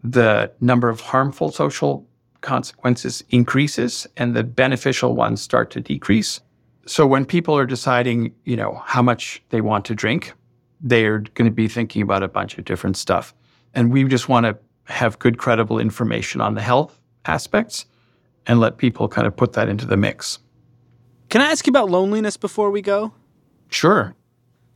the 0.01 0.50
number 0.62 0.88
of 0.88 1.01
harmful 1.01 1.51
social 1.51 2.07
consequences 2.39 3.22
increases 3.31 4.07
and 4.15 4.33
the 4.33 4.43
beneficial 4.45 5.13
ones 5.13 5.41
start 5.41 5.72
to 5.72 5.81
decrease. 5.81 6.39
So 6.86 7.05
when 7.05 7.25
people 7.25 7.57
are 7.57 7.65
deciding, 7.65 8.33
you 8.45 8.55
know, 8.55 8.81
how 8.86 9.01
much 9.01 9.43
they 9.50 9.60
want 9.60 9.83
to 9.86 9.93
drink, 9.93 10.33
they're 10.79 11.19
going 11.19 11.51
to 11.51 11.55
be 11.55 11.67
thinking 11.67 12.01
about 12.01 12.24
a 12.24 12.29
bunch 12.29 12.57
of 12.57 12.63
different 12.63 12.95
stuff. 12.95 13.33
And 13.74 13.91
we 13.91 14.05
just 14.05 14.29
want 14.29 14.45
to 14.45 14.57
have 14.85 15.19
good, 15.19 15.37
credible 15.37 15.79
information 15.79 16.41
on 16.41 16.55
the 16.55 16.61
health 16.61 16.99
aspects 17.25 17.85
and 18.45 18.59
let 18.59 18.77
people 18.77 19.07
kind 19.07 19.25
of 19.27 19.35
put 19.35 19.53
that 19.53 19.69
into 19.69 19.85
the 19.85 19.97
mix. 19.97 20.39
Can 21.29 21.41
I 21.41 21.45
ask 21.51 21.65
you 21.65 21.71
about 21.71 21.89
loneliness 21.89 22.37
before 22.37 22.69
we 22.69 22.81
go? 22.81 23.13
Sure. 23.69 24.13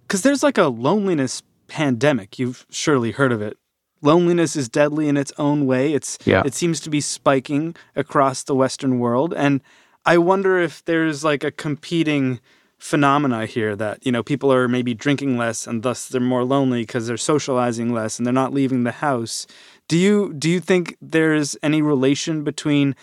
Because 0.03 0.21
there's 0.21 0.43
like 0.43 0.57
a 0.57 0.67
loneliness 0.67 1.43
pandemic. 1.67 2.39
You've 2.39 2.65
surely 2.71 3.11
heard 3.11 3.31
of 3.31 3.41
it. 3.41 3.57
Loneliness 4.01 4.55
is 4.55 4.69
deadly 4.69 5.07
in 5.09 5.17
its 5.17 5.33
own 5.37 5.65
way. 5.65 5.93
It's 5.93 6.17
Yeah. 6.23 6.43
it 6.45 6.53
seems 6.53 6.79
to 6.81 6.89
be 6.89 7.01
spiking 7.01 7.75
across 7.95 8.43
the 8.43 8.55
Western 8.55 8.99
world, 8.99 9.33
and 9.35 9.59
I 10.05 10.17
wonder 10.19 10.57
if 10.59 10.85
there's 10.85 11.23
like 11.23 11.43
a 11.43 11.51
competing 11.51 12.39
phenomena 12.77 13.47
here 13.47 13.75
that 13.75 14.05
you 14.05 14.11
know 14.11 14.21
people 14.23 14.53
are 14.53 14.67
maybe 14.67 14.93
drinking 14.93 15.35
less 15.35 15.65
and 15.65 15.81
thus 15.81 16.07
they're 16.07 16.21
more 16.21 16.43
lonely 16.43 16.83
because 16.83 17.07
they're 17.07 17.17
socializing 17.17 17.91
less 17.91 18.17
and 18.19 18.25
they're 18.25 18.31
not 18.33 18.53
leaving 18.53 18.83
the 18.83 18.91
house. 18.91 19.47
Do 19.88 19.98
you 19.98 20.34
do 20.34 20.50
you 20.50 20.60
think 20.60 20.98
there's 21.01 21.56
any 21.63 21.82
relation 21.82 22.44
between 22.44 22.96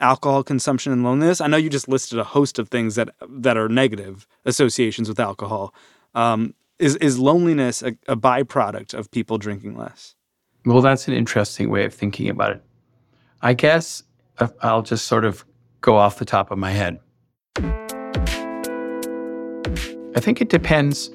alcohol 0.00 0.42
consumption 0.42 0.92
and 0.92 1.04
loneliness? 1.04 1.40
I 1.40 1.46
know 1.46 1.58
you 1.58 1.68
just 1.68 1.88
listed 1.88 2.18
a 2.18 2.24
host 2.24 2.58
of 2.58 2.68
things 2.68 2.94
that 2.94 3.10
that 3.28 3.56
are 3.56 3.68
negative 3.68 4.26
associations 4.44 5.08
with 5.08 5.20
alcohol. 5.20 5.74
Um, 6.14 6.54
is 6.78 6.96
is 6.96 7.18
loneliness 7.18 7.82
a, 7.82 7.88
a 8.08 8.16
byproduct 8.16 8.94
of 8.94 9.10
people 9.10 9.36
drinking 9.36 9.76
less? 9.76 10.14
Well, 10.64 10.80
that's 10.80 11.08
an 11.08 11.14
interesting 11.14 11.68
way 11.70 11.84
of 11.84 11.92
thinking 11.92 12.28
about 12.28 12.52
it. 12.52 12.62
I 13.42 13.54
guess 13.54 14.02
uh, 14.38 14.48
I'll 14.62 14.82
just 14.82 15.06
sort 15.06 15.24
of 15.24 15.44
go 15.80 15.96
off 15.96 16.18
the 16.18 16.24
top 16.24 16.50
of 16.50 16.58
my 16.58 16.70
head. 16.70 17.00
I 20.14 20.20
think 20.20 20.40
it 20.40 20.48
depends 20.48 21.10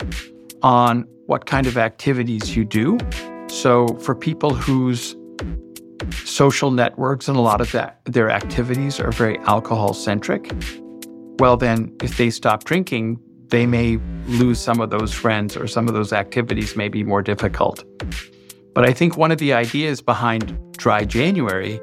on 0.61 1.07
what 1.25 1.45
kind 1.45 1.67
of 1.67 1.77
activities 1.77 2.55
you 2.55 2.63
do. 2.63 2.97
So, 3.47 3.87
for 3.99 4.15
people 4.15 4.53
whose 4.53 5.15
social 6.23 6.71
networks 6.71 7.27
and 7.27 7.37
a 7.37 7.41
lot 7.41 7.61
of 7.61 7.71
that, 7.71 8.01
their 8.05 8.29
activities 8.29 8.99
are 8.99 9.11
very 9.11 9.37
alcohol 9.39 9.93
centric, 9.93 10.51
well, 11.39 11.57
then 11.57 11.95
if 12.03 12.17
they 12.17 12.29
stop 12.29 12.63
drinking, 12.63 13.19
they 13.49 13.65
may 13.65 13.97
lose 14.27 14.59
some 14.59 14.81
of 14.81 14.89
those 14.89 15.13
friends 15.13 15.55
or 15.55 15.67
some 15.67 15.87
of 15.87 15.93
those 15.93 16.11
activities 16.11 16.75
may 16.75 16.87
be 16.87 17.03
more 17.03 17.21
difficult. 17.21 17.83
But 18.73 18.85
I 18.85 18.91
think 18.91 19.17
one 19.17 19.31
of 19.31 19.37
the 19.37 19.53
ideas 19.53 20.01
behind 20.01 20.57
Dry 20.77 21.05
January 21.05 21.79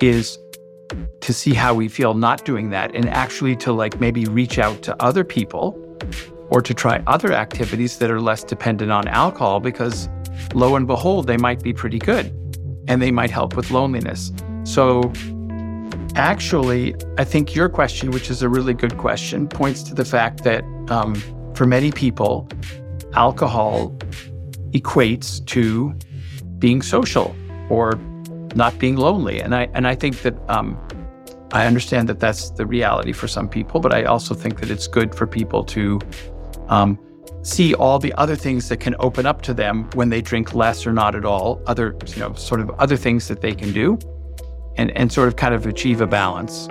is 0.00 0.38
to 1.20 1.32
see 1.32 1.54
how 1.54 1.74
we 1.74 1.88
feel 1.88 2.14
not 2.14 2.44
doing 2.44 2.70
that 2.70 2.94
and 2.94 3.08
actually 3.08 3.56
to 3.56 3.72
like 3.72 4.00
maybe 4.00 4.24
reach 4.24 4.58
out 4.58 4.82
to 4.82 5.02
other 5.02 5.24
people 5.24 5.76
or 6.50 6.62
to 6.62 6.72
try 6.72 7.02
other 7.06 7.32
activities 7.32 7.98
that 7.98 8.10
are 8.10 8.20
less 8.20 8.44
dependent 8.44 8.92
on 8.92 9.08
alcohol 9.08 9.60
because 9.60 10.08
lo 10.54 10.76
and 10.76 10.86
behold, 10.86 11.26
they 11.26 11.36
might 11.36 11.62
be 11.62 11.72
pretty 11.72 11.98
good 11.98 12.26
and 12.88 13.02
they 13.02 13.10
might 13.10 13.30
help 13.30 13.56
with 13.56 13.70
loneliness. 13.70 14.32
So 14.64 15.12
actually, 16.14 16.94
I 17.18 17.24
think 17.24 17.54
your 17.54 17.68
question, 17.68 18.10
which 18.10 18.30
is 18.30 18.42
a 18.42 18.48
really 18.48 18.74
good 18.74 18.96
question, 18.98 19.48
points 19.48 19.82
to 19.84 19.94
the 19.94 20.04
fact 20.04 20.44
that 20.44 20.64
um, 20.88 21.14
for 21.54 21.66
many 21.66 21.90
people, 21.92 22.48
alcohol 23.14 23.96
equates 24.72 25.44
to 25.46 25.94
being 26.58 26.82
social 26.82 27.34
or 27.68 27.94
not 28.54 28.78
being 28.78 28.96
lonely. 28.96 29.40
And 29.40 29.54
I 29.54 29.68
and 29.74 29.86
I 29.86 29.94
think 29.94 30.22
that 30.22 30.34
um, 30.48 30.78
I 31.52 31.66
understand 31.66 32.08
that 32.08 32.20
that's 32.20 32.50
the 32.50 32.66
reality 32.66 33.12
for 33.12 33.28
some 33.28 33.48
people, 33.48 33.80
but 33.80 33.92
I 33.92 34.04
also 34.04 34.34
think 34.34 34.60
that 34.60 34.70
it's 34.70 34.86
good 34.86 35.14
for 35.14 35.26
people 35.26 35.64
to 35.64 36.00
um, 36.68 36.98
see 37.46 37.74
all 37.74 37.98
the 37.98 38.12
other 38.14 38.34
things 38.34 38.68
that 38.68 38.78
can 38.78 38.96
open 38.98 39.24
up 39.24 39.40
to 39.42 39.54
them 39.54 39.88
when 39.94 40.08
they 40.08 40.20
drink 40.20 40.54
less 40.54 40.86
or 40.86 40.92
not 40.92 41.14
at 41.14 41.24
all. 41.24 41.62
Other 41.66 41.96
you 42.08 42.20
know 42.20 42.34
sort 42.34 42.60
of 42.60 42.70
other 42.70 42.96
things 42.96 43.28
that 43.28 43.40
they 43.40 43.54
can 43.54 43.72
do, 43.72 43.98
and 44.76 44.90
and 44.96 45.12
sort 45.12 45.28
of 45.28 45.36
kind 45.36 45.54
of 45.54 45.66
achieve 45.66 46.00
a 46.00 46.06
balance. 46.06 46.68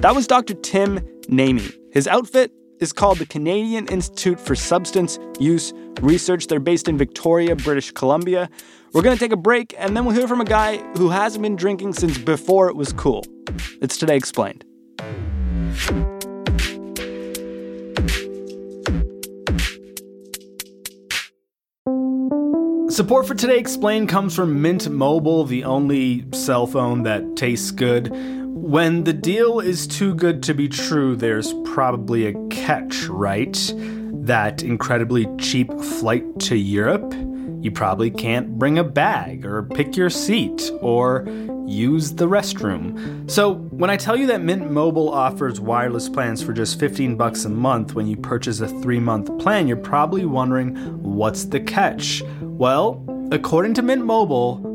That 0.00 0.16
was 0.16 0.26
Dr. 0.26 0.54
Tim 0.54 0.98
Naimi. 1.28 1.72
His 1.92 2.08
outfit 2.08 2.50
is 2.82 2.92
called 2.92 3.18
the 3.18 3.26
Canadian 3.26 3.86
Institute 3.86 4.40
for 4.40 4.56
Substance 4.56 5.18
Use 5.38 5.72
Research. 6.00 6.48
They're 6.48 6.58
based 6.58 6.88
in 6.88 6.98
Victoria, 6.98 7.54
British 7.54 7.92
Columbia. 7.92 8.50
We're 8.92 9.02
going 9.02 9.16
to 9.16 9.20
take 9.20 9.32
a 9.32 9.36
break 9.36 9.72
and 9.78 9.96
then 9.96 10.04
we'll 10.04 10.16
hear 10.16 10.26
from 10.26 10.40
a 10.40 10.44
guy 10.44 10.78
who 10.98 11.08
hasn't 11.08 11.42
been 11.42 11.54
drinking 11.54 11.92
since 11.92 12.18
before 12.18 12.68
it 12.68 12.74
was 12.74 12.92
cool. 12.92 13.24
It's 13.80 13.96
Today 13.96 14.16
Explained. 14.16 14.64
Support 22.90 23.26
for 23.26 23.34
Today 23.34 23.58
Explained 23.58 24.08
comes 24.08 24.34
from 24.34 24.60
Mint 24.60 24.90
Mobile, 24.90 25.44
the 25.44 25.64
only 25.64 26.26
cell 26.34 26.66
phone 26.66 27.04
that 27.04 27.36
tastes 27.36 27.70
good. 27.70 28.12
When 28.62 29.02
the 29.02 29.12
deal 29.12 29.58
is 29.58 29.88
too 29.88 30.14
good 30.14 30.40
to 30.44 30.54
be 30.54 30.68
true, 30.68 31.16
there's 31.16 31.52
probably 31.64 32.26
a 32.26 32.48
catch, 32.48 33.06
right? 33.08 33.74
That 33.76 34.62
incredibly 34.62 35.26
cheap 35.38 35.68
flight 35.80 36.38
to 36.42 36.54
Europe? 36.56 37.12
You 37.60 37.72
probably 37.72 38.08
can't 38.08 38.56
bring 38.60 38.78
a 38.78 38.84
bag, 38.84 39.44
or 39.44 39.64
pick 39.64 39.96
your 39.96 40.10
seat, 40.10 40.70
or 40.80 41.26
use 41.66 42.12
the 42.12 42.28
restroom. 42.28 43.28
So, 43.28 43.54
when 43.54 43.90
I 43.90 43.96
tell 43.96 44.16
you 44.16 44.28
that 44.28 44.42
Mint 44.42 44.70
Mobile 44.70 45.12
offers 45.12 45.58
wireless 45.58 46.08
plans 46.08 46.40
for 46.40 46.52
just 46.52 46.78
15 46.78 47.16
bucks 47.16 47.44
a 47.44 47.48
month 47.48 47.94
when 47.94 48.06
you 48.06 48.16
purchase 48.16 48.60
a 48.60 48.68
3-month 48.68 49.40
plan, 49.40 49.66
you're 49.66 49.76
probably 49.76 50.24
wondering 50.24 50.76
what's 51.02 51.46
the 51.46 51.58
catch? 51.58 52.22
Well, 52.40 53.04
according 53.32 53.74
to 53.74 53.82
Mint 53.82 54.04
Mobile, 54.04 54.71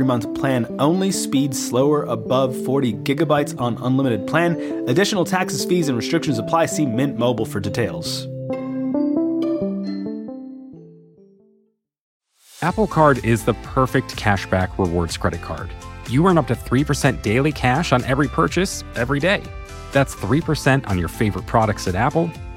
three 0.00 0.06
month 0.06 0.32
plan 0.40 0.66
only, 0.78 1.10
speed 1.12 1.54
slower 1.54 2.04
above 2.04 2.56
40 2.64 2.94
gigabytes 3.04 3.58
on 3.60 3.76
unlimited 3.82 4.26
plan. 4.26 4.56
Additional 4.88 5.26
taxes, 5.26 5.66
fees, 5.66 5.88
and 5.88 5.96
restrictions 5.96 6.38
apply. 6.38 6.66
See 6.66 6.86
Mint 6.86 7.18
Mobile 7.18 7.44
for 7.44 7.60
details. 7.60 8.26
Apple 12.62 12.86
Card 12.86 13.22
is 13.24 13.44
the 13.44 13.54
perfect 13.74 14.16
cashback 14.16 14.70
rewards 14.78 15.18
credit 15.18 15.42
card. 15.42 15.70
You 16.08 16.26
earn 16.26 16.38
up 16.38 16.46
to 16.46 16.54
3% 16.54 17.20
daily 17.22 17.52
cash 17.52 17.92
on 17.92 18.02
every 18.04 18.28
purchase 18.28 18.84
every 18.96 19.20
day. 19.20 19.42
That's 19.92 20.14
3% 20.14 20.88
on 20.88 20.98
your 20.98 21.08
favorite 21.08 21.46
products 21.46 21.88
at 21.88 21.94
Apple, 21.94 22.30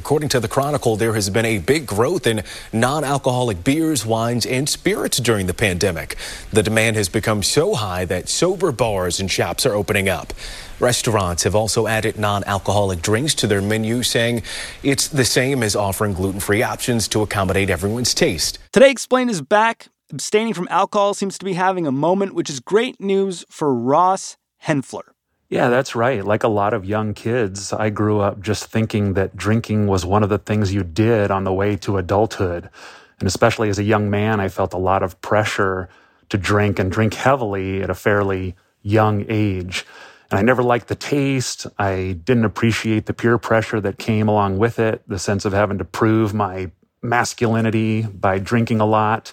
According 0.00 0.30
to 0.30 0.40
the 0.40 0.48
Chronicle, 0.48 0.96
there 0.96 1.12
has 1.12 1.28
been 1.28 1.44
a 1.44 1.58
big 1.58 1.84
growth 1.84 2.26
in 2.26 2.42
non 2.72 3.04
alcoholic 3.04 3.62
beers, 3.62 4.06
wines, 4.06 4.46
and 4.46 4.66
spirits 4.66 5.18
during 5.18 5.46
the 5.46 5.52
pandemic. 5.52 6.16
The 6.54 6.62
demand 6.62 6.96
has 6.96 7.10
become 7.10 7.42
so 7.42 7.74
high 7.74 8.06
that 8.06 8.30
sober 8.30 8.72
bars 8.72 9.20
and 9.20 9.30
shops 9.30 9.66
are 9.66 9.74
opening 9.74 10.08
up. 10.08 10.32
Restaurants 10.80 11.42
have 11.42 11.54
also 11.54 11.86
added 11.86 12.18
non 12.18 12.44
alcoholic 12.44 13.02
drinks 13.02 13.34
to 13.34 13.46
their 13.46 13.60
menu, 13.60 14.02
saying 14.02 14.42
it's 14.82 15.06
the 15.06 15.26
same 15.26 15.62
as 15.62 15.76
offering 15.76 16.14
gluten 16.14 16.40
free 16.40 16.62
options 16.62 17.06
to 17.08 17.20
accommodate 17.20 17.68
everyone's 17.68 18.14
taste. 18.14 18.58
Today 18.72 18.90
Explained 18.90 19.28
is 19.28 19.42
back. 19.42 19.88
Abstaining 20.10 20.54
from 20.54 20.66
alcohol 20.70 21.12
seems 21.12 21.36
to 21.36 21.44
be 21.44 21.52
having 21.52 21.86
a 21.86 21.92
moment, 21.92 22.34
which 22.34 22.48
is 22.48 22.58
great 22.58 22.98
news 23.02 23.44
for 23.50 23.74
Ross 23.74 24.38
Haenfler. 24.64 25.10
Yeah, 25.50 25.68
that's 25.68 25.96
right. 25.96 26.24
Like 26.24 26.44
a 26.44 26.48
lot 26.48 26.72
of 26.72 26.84
young 26.84 27.12
kids, 27.12 27.72
I 27.72 27.90
grew 27.90 28.20
up 28.20 28.40
just 28.40 28.66
thinking 28.66 29.14
that 29.14 29.36
drinking 29.36 29.88
was 29.88 30.06
one 30.06 30.22
of 30.22 30.28
the 30.28 30.38
things 30.38 30.72
you 30.72 30.84
did 30.84 31.32
on 31.32 31.42
the 31.42 31.52
way 31.52 31.74
to 31.78 31.98
adulthood. 31.98 32.70
And 33.18 33.26
especially 33.26 33.68
as 33.68 33.78
a 33.78 33.82
young 33.82 34.08
man, 34.08 34.38
I 34.38 34.48
felt 34.48 34.72
a 34.72 34.78
lot 34.78 35.02
of 35.02 35.20
pressure 35.22 35.88
to 36.28 36.38
drink 36.38 36.78
and 36.78 36.90
drink 36.90 37.14
heavily 37.14 37.82
at 37.82 37.90
a 37.90 37.96
fairly 37.96 38.54
young 38.82 39.26
age. 39.28 39.84
And 40.30 40.38
I 40.38 40.42
never 40.42 40.62
liked 40.62 40.86
the 40.86 40.94
taste. 40.94 41.66
I 41.76 42.16
didn't 42.24 42.44
appreciate 42.44 43.06
the 43.06 43.12
peer 43.12 43.36
pressure 43.36 43.80
that 43.80 43.98
came 43.98 44.28
along 44.28 44.58
with 44.58 44.78
it, 44.78 45.02
the 45.08 45.18
sense 45.18 45.44
of 45.44 45.52
having 45.52 45.78
to 45.78 45.84
prove 45.84 46.32
my 46.32 46.70
masculinity 47.02 48.02
by 48.02 48.38
drinking 48.38 48.80
a 48.80 48.86
lot. 48.86 49.32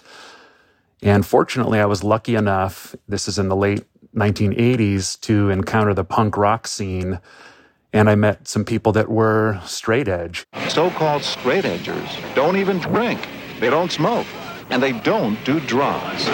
And 1.00 1.24
fortunately, 1.24 1.78
I 1.78 1.86
was 1.86 2.02
lucky 2.02 2.34
enough, 2.34 2.96
this 3.06 3.28
is 3.28 3.38
in 3.38 3.48
the 3.48 3.54
late 3.54 3.84
1980s 4.14 5.20
to 5.22 5.50
encounter 5.50 5.94
the 5.94 6.04
punk 6.04 6.36
rock 6.36 6.66
scene. 6.66 7.20
And 7.92 8.10
I 8.10 8.14
met 8.14 8.46
some 8.46 8.64
people 8.64 8.92
that 8.92 9.08
were 9.08 9.60
straight 9.64 10.08
edge. 10.08 10.46
So 10.68 10.90
called 10.90 11.22
straight 11.22 11.64
edgers 11.64 12.34
don't 12.34 12.56
even 12.56 12.78
drink, 12.78 13.26
they 13.60 13.70
don't 13.70 13.90
smoke, 13.90 14.26
and 14.70 14.82
they 14.82 14.92
don't 14.92 15.42
do 15.44 15.58
drugs. 15.60 16.26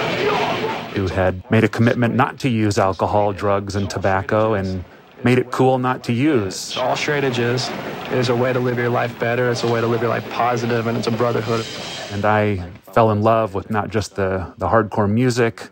Who 0.95 1.07
had 1.09 1.49
made 1.51 1.65
a 1.65 1.69
commitment 1.69 2.15
not 2.15 2.39
to 2.41 2.49
use 2.49 2.79
alcohol, 2.79 3.33
drugs, 3.33 3.77
and 3.77 3.89
tobacco 3.89 4.55
and 4.55 4.85
made 5.25 5.39
it 5.39 5.51
cool 5.51 5.79
not 5.79 6.05
to 6.05 6.13
use. 6.13 6.77
All 6.77 6.97
straight 6.97 7.25
edge 7.25 7.39
is, 7.39 7.71
is 8.11 8.29
a 8.29 8.37
way 8.37 8.53
to 8.53 8.61
live 8.61 8.77
your 8.79 8.91
life 8.91 9.19
better, 9.19 9.51
it's 9.51 9.65
a 9.65 9.73
way 9.73 9.81
to 9.81 9.87
live 9.87 10.03
your 10.03 10.11
life 10.11 10.29
positive, 10.31 10.87
and 10.87 10.99
it's 10.99 11.07
a 11.07 11.11
brotherhood. 11.11 11.65
And 12.13 12.25
I 12.25 12.71
fell 12.93 13.11
in 13.11 13.23
love 13.23 13.55
with 13.55 13.71
not 13.71 13.89
just 13.89 14.17
the, 14.17 14.53
the 14.59 14.69
hardcore 14.69 15.11
music, 15.11 15.69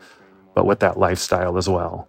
but 0.54 0.66
with 0.66 0.80
that 0.80 0.98
lifestyle 0.98 1.56
as 1.56 1.68
well. 1.68 2.08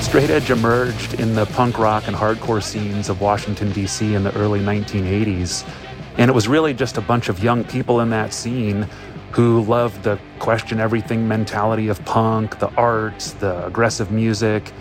Straight 0.00 0.30
edge 0.30 0.50
emerged 0.50 1.20
in 1.20 1.34
the 1.34 1.44
punk 1.46 1.78
rock 1.78 2.08
and 2.08 2.16
hardcore 2.16 2.62
scenes 2.62 3.10
of 3.10 3.20
Washington, 3.20 3.70
D.C. 3.72 4.14
in 4.14 4.22
the 4.22 4.34
early 4.36 4.60
1980s. 4.60 5.68
And 6.16 6.30
it 6.30 6.34
was 6.34 6.48
really 6.48 6.72
just 6.72 6.96
a 6.96 7.02
bunch 7.02 7.28
of 7.28 7.42
young 7.42 7.62
people 7.62 8.00
in 8.00 8.08
that 8.10 8.32
scene 8.32 8.86
who 9.32 9.62
loved 9.64 10.02
the 10.02 10.18
question 10.38 10.80
everything 10.80 11.28
mentality 11.28 11.88
of 11.88 12.02
punk, 12.06 12.58
the 12.58 12.70
arts, 12.74 13.32
the 13.32 13.66
aggressive 13.66 14.10
music, 14.10 14.72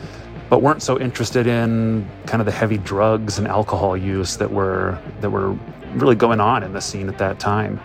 but 0.50 0.62
weren't 0.62 0.82
so 0.82 1.00
interested 1.00 1.46
in 1.46 2.10
kind 2.26 2.42
of 2.42 2.46
the 2.46 2.52
heavy 2.52 2.78
drugs 2.78 3.38
and 3.38 3.48
alcohol 3.48 3.98
use 3.98 4.38
that 4.38 4.50
were 4.50 4.98
that 5.20 5.30
were 5.30 5.52
really 5.96 6.16
going 6.16 6.40
on 6.40 6.64
in 6.64 6.74
the 6.74 6.82
scene 6.82 7.10
at 7.10 7.18
that 7.18 7.40
time. 7.40 7.80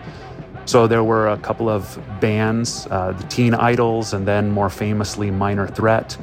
So 0.65 0.87
there 0.87 1.03
were 1.03 1.27
a 1.27 1.37
couple 1.37 1.69
of 1.69 1.99
bands, 2.19 2.87
uh, 2.89 3.11
the 3.11 3.23
Teen 3.25 3.53
Idols, 3.53 4.13
and 4.13 4.25
then 4.25 4.49
more 4.49 4.69
famously 4.69 5.29
Minor 5.29 5.67
Threat, 5.67 6.17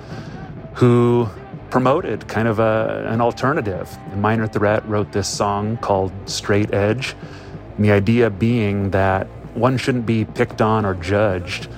who 0.74 1.28
promoted 1.70 2.26
kind 2.26 2.48
of 2.48 2.58
a, 2.58 3.06
an 3.08 3.20
alternative. 3.20 3.96
And 4.10 4.20
Minor 4.20 4.48
Threat 4.48 4.86
wrote 4.88 5.12
this 5.12 5.28
song 5.28 5.76
called 5.76 6.12
Straight 6.24 6.74
Edge, 6.74 7.14
and 7.76 7.84
the 7.84 7.92
idea 7.92 8.30
being 8.30 8.90
that 8.90 9.26
one 9.54 9.76
shouldn't 9.76 10.06
be 10.06 10.24
picked 10.24 10.60
on 10.60 10.84
or 10.84 10.94
judged 10.94 11.68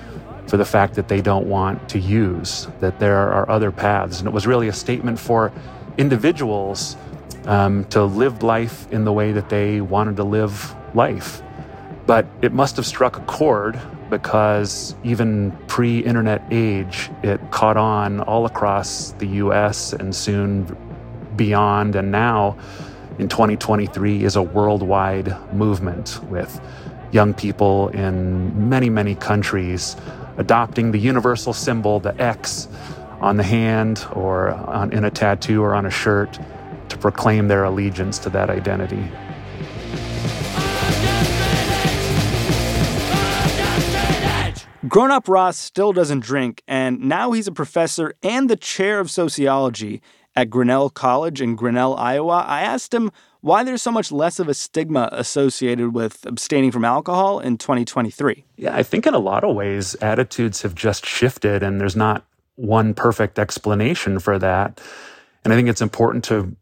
for 0.47 0.57
the 0.57 0.65
fact 0.65 0.95
that 0.95 1.07
they 1.07 1.21
don't 1.21 1.47
want 1.47 1.89
to 1.89 1.99
use, 1.99 2.67
that 2.79 2.99
there 2.99 3.31
are 3.31 3.49
other 3.49 3.71
paths. 3.71 4.19
And 4.19 4.27
it 4.27 4.31
was 4.33 4.47
really 4.47 4.67
a 4.67 4.73
statement 4.73 5.19
for 5.19 5.51
individuals 5.97 6.95
um, 7.45 7.85
to 7.85 8.03
live 8.03 8.41
life 8.41 8.91
in 8.91 9.03
the 9.03 9.11
way 9.11 9.31
that 9.31 9.49
they 9.49 9.81
wanted 9.81 10.15
to 10.15 10.23
live 10.23 10.75
life. 10.95 11.42
But 12.05 12.27
it 12.41 12.51
must 12.53 12.75
have 12.75 12.85
struck 12.85 13.17
a 13.17 13.21
chord 13.21 13.79
because 14.09 14.95
even 15.03 15.51
pre 15.67 15.99
internet 15.99 16.43
age, 16.51 17.09
it 17.23 17.39
caught 17.51 17.77
on 17.77 18.19
all 18.21 18.45
across 18.45 19.11
the 19.13 19.27
US 19.27 19.93
and 19.93 20.15
soon 20.15 20.75
beyond. 21.35 21.95
And 21.95 22.11
now 22.11 22.57
in 23.19 23.29
2023 23.29 24.23
is 24.23 24.35
a 24.35 24.41
worldwide 24.41 25.35
movement 25.53 26.19
with 26.29 26.59
young 27.11 27.33
people 27.33 27.89
in 27.89 28.69
many, 28.69 28.89
many 28.89 29.15
countries 29.15 29.95
adopting 30.37 30.91
the 30.91 30.99
universal 30.99 31.53
symbol, 31.53 31.99
the 31.99 32.19
X, 32.21 32.67
on 33.21 33.37
the 33.37 33.43
hand 33.43 34.05
or 34.11 34.49
on, 34.49 34.91
in 34.91 35.05
a 35.05 35.11
tattoo 35.11 35.63
or 35.63 35.73
on 35.73 35.85
a 35.85 35.89
shirt 35.89 36.39
to 36.89 36.97
proclaim 36.97 37.47
their 37.47 37.63
allegiance 37.63 38.17
to 38.19 38.29
that 38.29 38.49
identity. 38.49 39.09
Grown 44.93 45.09
up 45.09 45.27
Ross 45.27 45.57
still 45.57 45.91
doesn't 45.91 46.19
drink, 46.19 46.61
and 46.67 46.99
now 46.99 47.31
he's 47.31 47.47
a 47.47 47.51
professor 47.51 48.13
and 48.21 48.47
the 48.47 48.55
chair 48.55 48.99
of 48.99 49.09
sociology 49.09 50.03
at 50.35 50.51
Grinnell 50.51 50.91
College 50.91 51.41
in 51.41 51.55
Grinnell, 51.55 51.95
Iowa. 51.95 52.45
I 52.47 52.61
asked 52.61 52.93
him 52.93 53.09
why 53.41 53.63
there's 53.63 53.81
so 53.81 53.89
much 53.91 54.11
less 54.11 54.37
of 54.37 54.47
a 54.47 54.53
stigma 54.53 55.09
associated 55.11 55.95
with 55.95 56.23
abstaining 56.27 56.71
from 56.71 56.85
alcohol 56.85 57.39
in 57.39 57.57
2023. 57.57 58.45
Yeah, 58.57 58.75
I 58.75 58.83
think 58.83 59.07
in 59.07 59.15
a 59.15 59.19
lot 59.19 59.43
of 59.43 59.55
ways, 59.55 59.95
attitudes 59.95 60.61
have 60.61 60.75
just 60.75 61.07
shifted, 61.07 61.63
and 61.63 61.81
there's 61.81 61.95
not 61.95 62.23
one 62.53 62.93
perfect 62.93 63.39
explanation 63.39 64.19
for 64.19 64.37
that. 64.37 64.79
And 65.43 65.51
I 65.51 65.55
think 65.55 65.69
it's 65.69 65.81
important 65.81 66.23
to 66.25 66.55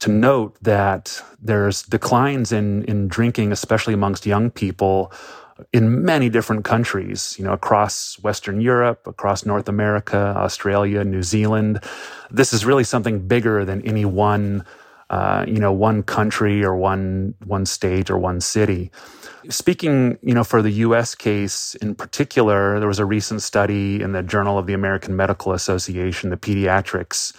to 0.00 0.10
note 0.10 0.56
that 0.60 1.22
there's 1.40 1.84
declines 1.84 2.52
in 2.52 2.84
in 2.84 3.08
drinking, 3.08 3.50
especially 3.50 3.94
amongst 3.94 4.26
young 4.26 4.50
people, 4.50 5.10
in 5.72 6.04
many 6.04 6.28
different 6.28 6.64
countries, 6.64 7.34
you 7.38 7.44
know, 7.44 7.52
across 7.52 8.18
Western 8.22 8.60
Europe, 8.60 9.06
across 9.06 9.44
North 9.44 9.68
America, 9.68 10.34
Australia, 10.36 11.04
New 11.04 11.22
Zealand. 11.22 11.82
This 12.30 12.52
is 12.52 12.64
really 12.64 12.84
something 12.84 13.26
bigger 13.26 13.64
than 13.64 13.82
any 13.82 14.04
one, 14.04 14.64
uh, 15.10 15.44
you 15.46 15.58
know, 15.58 15.72
one 15.72 16.02
country 16.02 16.64
or 16.64 16.76
one 16.76 17.34
one 17.44 17.66
state 17.66 18.10
or 18.10 18.18
one 18.18 18.40
city. 18.40 18.90
Speaking, 19.48 20.18
you 20.22 20.34
know, 20.34 20.44
for 20.44 20.62
the 20.62 20.70
U.S. 20.86 21.14
case 21.14 21.74
in 21.76 21.94
particular, 21.94 22.78
there 22.78 22.88
was 22.88 23.00
a 23.00 23.04
recent 23.06 23.42
study 23.42 24.00
in 24.00 24.12
the 24.12 24.22
Journal 24.22 24.58
of 24.58 24.66
the 24.66 24.72
American 24.72 25.16
Medical 25.16 25.52
Association, 25.52 26.30
the 26.30 26.36
pediatrics 26.36 27.32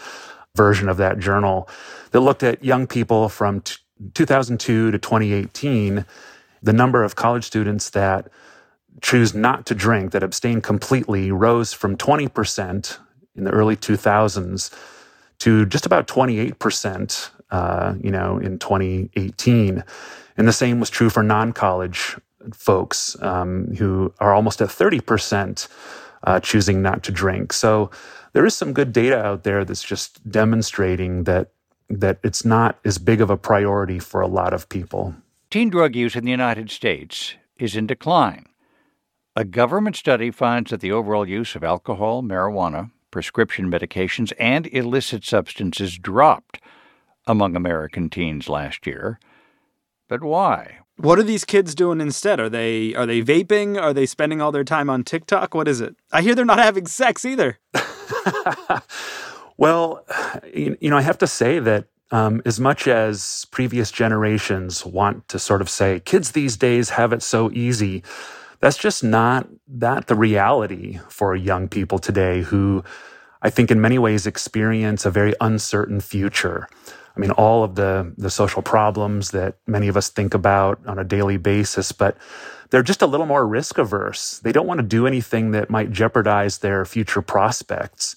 version 0.56 0.90
of 0.90 0.98
that 0.98 1.18
journal, 1.18 1.70
that 2.12 2.20
looked 2.20 2.44
at 2.44 2.64
young 2.64 2.88
people 2.88 3.30
from 3.30 3.62
t- 3.62 3.76
2002 4.14 4.92
to 4.92 4.98
2018 4.98 6.06
the 6.64 6.74
number 6.74 7.04
of 7.04 7.16
college 7.16 7.44
students 7.44 7.92
that 7.92 8.30
choose 9.02 9.36
not 9.36 9.66
to 9.68 9.76
drink, 9.76 10.12
that 10.12 10.24
abstain 10.24 10.62
completely, 10.62 11.32
rose 11.32 11.74
from 11.74 11.98
20% 11.98 12.98
in 13.36 13.44
the 13.44 13.52
early 13.52 13.76
2000s 13.76 14.74
to 15.40 15.66
just 15.66 15.86
about 15.86 16.08
28%, 16.08 17.30
uh, 17.52 17.96
you 18.02 18.12
know, 18.12 18.38
in 18.38 18.58
2018. 18.60 19.84
And 20.38 20.48
the 20.48 20.54
same 20.54 20.80
was 20.80 20.90
true 20.90 21.10
for 21.10 21.22
non-college 21.22 22.18
folks 22.54 23.16
um, 23.22 23.74
who 23.76 24.14
are 24.20 24.34
almost 24.34 24.62
at 24.62 24.70
30% 24.70 25.68
uh, 26.24 26.40
choosing 26.40 26.82
not 26.82 27.04
to 27.04 27.12
drink. 27.12 27.52
So 27.54 27.92
there 28.34 28.46
is 28.46 28.56
some 28.56 28.74
good 28.74 28.94
data 28.94 29.18
out 29.18 29.44
there 29.44 29.66
that's 29.66 29.84
just 29.84 30.30
demonstrating 30.30 31.26
that 31.26 31.50
that 31.90 32.18
it's 32.24 32.46
not 32.46 32.80
as 32.86 32.98
big 32.98 33.22
of 33.22 33.30
a 33.30 33.38
priority 33.38 34.00
for 34.00 34.22
a 34.22 34.28
lot 34.28 34.54
of 34.54 34.68
people. 34.70 35.14
Teen 35.54 35.70
drug 35.70 35.96
use 35.96 36.16
in 36.16 36.26
the 36.26 36.32
United 36.32 36.72
States 36.72 37.36
is 37.60 37.76
in 37.76 37.86
decline. 37.86 38.48
A 39.36 39.46
government 39.46 39.96
study 39.96 40.32
finds 40.32 40.72
that 40.72 40.82
the 40.82 40.92
overall 40.92 41.30
use 41.30 41.54
of 41.54 41.64
alcohol, 41.64 42.24
marijuana, 42.24 42.90
prescription 43.12 43.70
medications, 43.70 44.34
and 44.40 44.66
illicit 44.74 45.24
substances 45.24 46.00
dropped 46.00 46.60
among 47.28 47.56
American 47.56 48.10
teens 48.10 48.50
last 48.50 48.88
year. 48.88 49.20
But 50.10 50.24
why? 50.24 50.80
What 50.98 51.20
are 51.20 51.24
these 51.24 51.46
kids 51.46 51.76
doing 51.76 52.02
instead? 52.02 52.40
Are 52.40 52.50
they 52.50 52.96
are 52.96 53.06
they 53.06 53.22
vaping? 53.22 53.80
Are 53.80 53.94
they 53.94 54.08
spending 54.08 54.42
all 54.42 54.52
their 54.52 54.64
time 54.64 54.90
on 54.90 55.04
TikTok? 55.04 55.54
What 55.54 55.68
is 55.68 55.82
it? 55.82 55.96
I 56.12 56.24
hear 56.24 56.34
they're 56.34 56.46
not 56.46 56.58
having 56.58 56.88
sex 56.88 57.26
either. 57.26 57.60
well, 59.58 60.04
you 60.52 60.90
know, 60.90 60.98
I 60.98 61.04
have 61.04 61.20
to 61.20 61.28
say 61.28 61.60
that 61.60 61.90
um, 62.14 62.44
as 62.46 62.60
much 62.60 62.88
as 62.88 63.46
previous 63.50 63.92
generations 63.92 64.86
want 64.86 65.28
to 65.30 65.40
sort 65.40 65.62
of 65.62 65.70
say 65.70 66.00
kids 66.00 66.32
these 66.32 66.56
days 66.56 66.92
have 66.92 67.12
it 67.12 67.24
so 67.24 67.50
easy, 67.52 68.04
that's 68.60 68.78
just 68.78 69.04
not 69.04 69.48
that 69.68 70.06
the 70.06 70.16
reality 70.16 71.00
for 71.10 71.36
young 71.36 71.68
people 71.68 71.98
today 71.98 72.44
who 72.44 72.84
I 73.42 73.50
think 73.50 73.72
in 73.72 73.82
many 73.82 73.98
ways 73.98 74.28
experience 74.28 75.08
a 75.08 75.12
very 75.12 75.34
uncertain 75.42 76.00
future. 76.02 76.70
I 77.18 77.20
mean, 77.20 77.32
all 77.32 77.64
of 77.64 77.76
the, 77.76 78.14
the 78.16 78.30
social 78.30 78.62
problems 78.62 79.32
that 79.32 79.58
many 79.66 79.88
of 79.88 79.98
us 79.98 80.10
think 80.10 80.36
about 80.36 80.80
on 80.86 81.00
a 81.00 81.04
daily 81.04 81.38
basis, 81.38 81.92
but 81.92 82.16
they're 82.70 82.84
just 82.84 83.02
a 83.02 83.08
little 83.08 83.26
more 83.26 83.46
risk 83.46 83.80
averse. 83.80 84.40
They 84.40 84.52
don't 84.52 84.68
want 84.68 84.80
to 84.80 84.86
do 84.86 85.08
anything 85.08 85.50
that 85.52 85.72
might 85.72 85.92
jeopardize 85.92 86.60
their 86.60 86.86
future 86.86 87.24
prospects. 87.24 88.16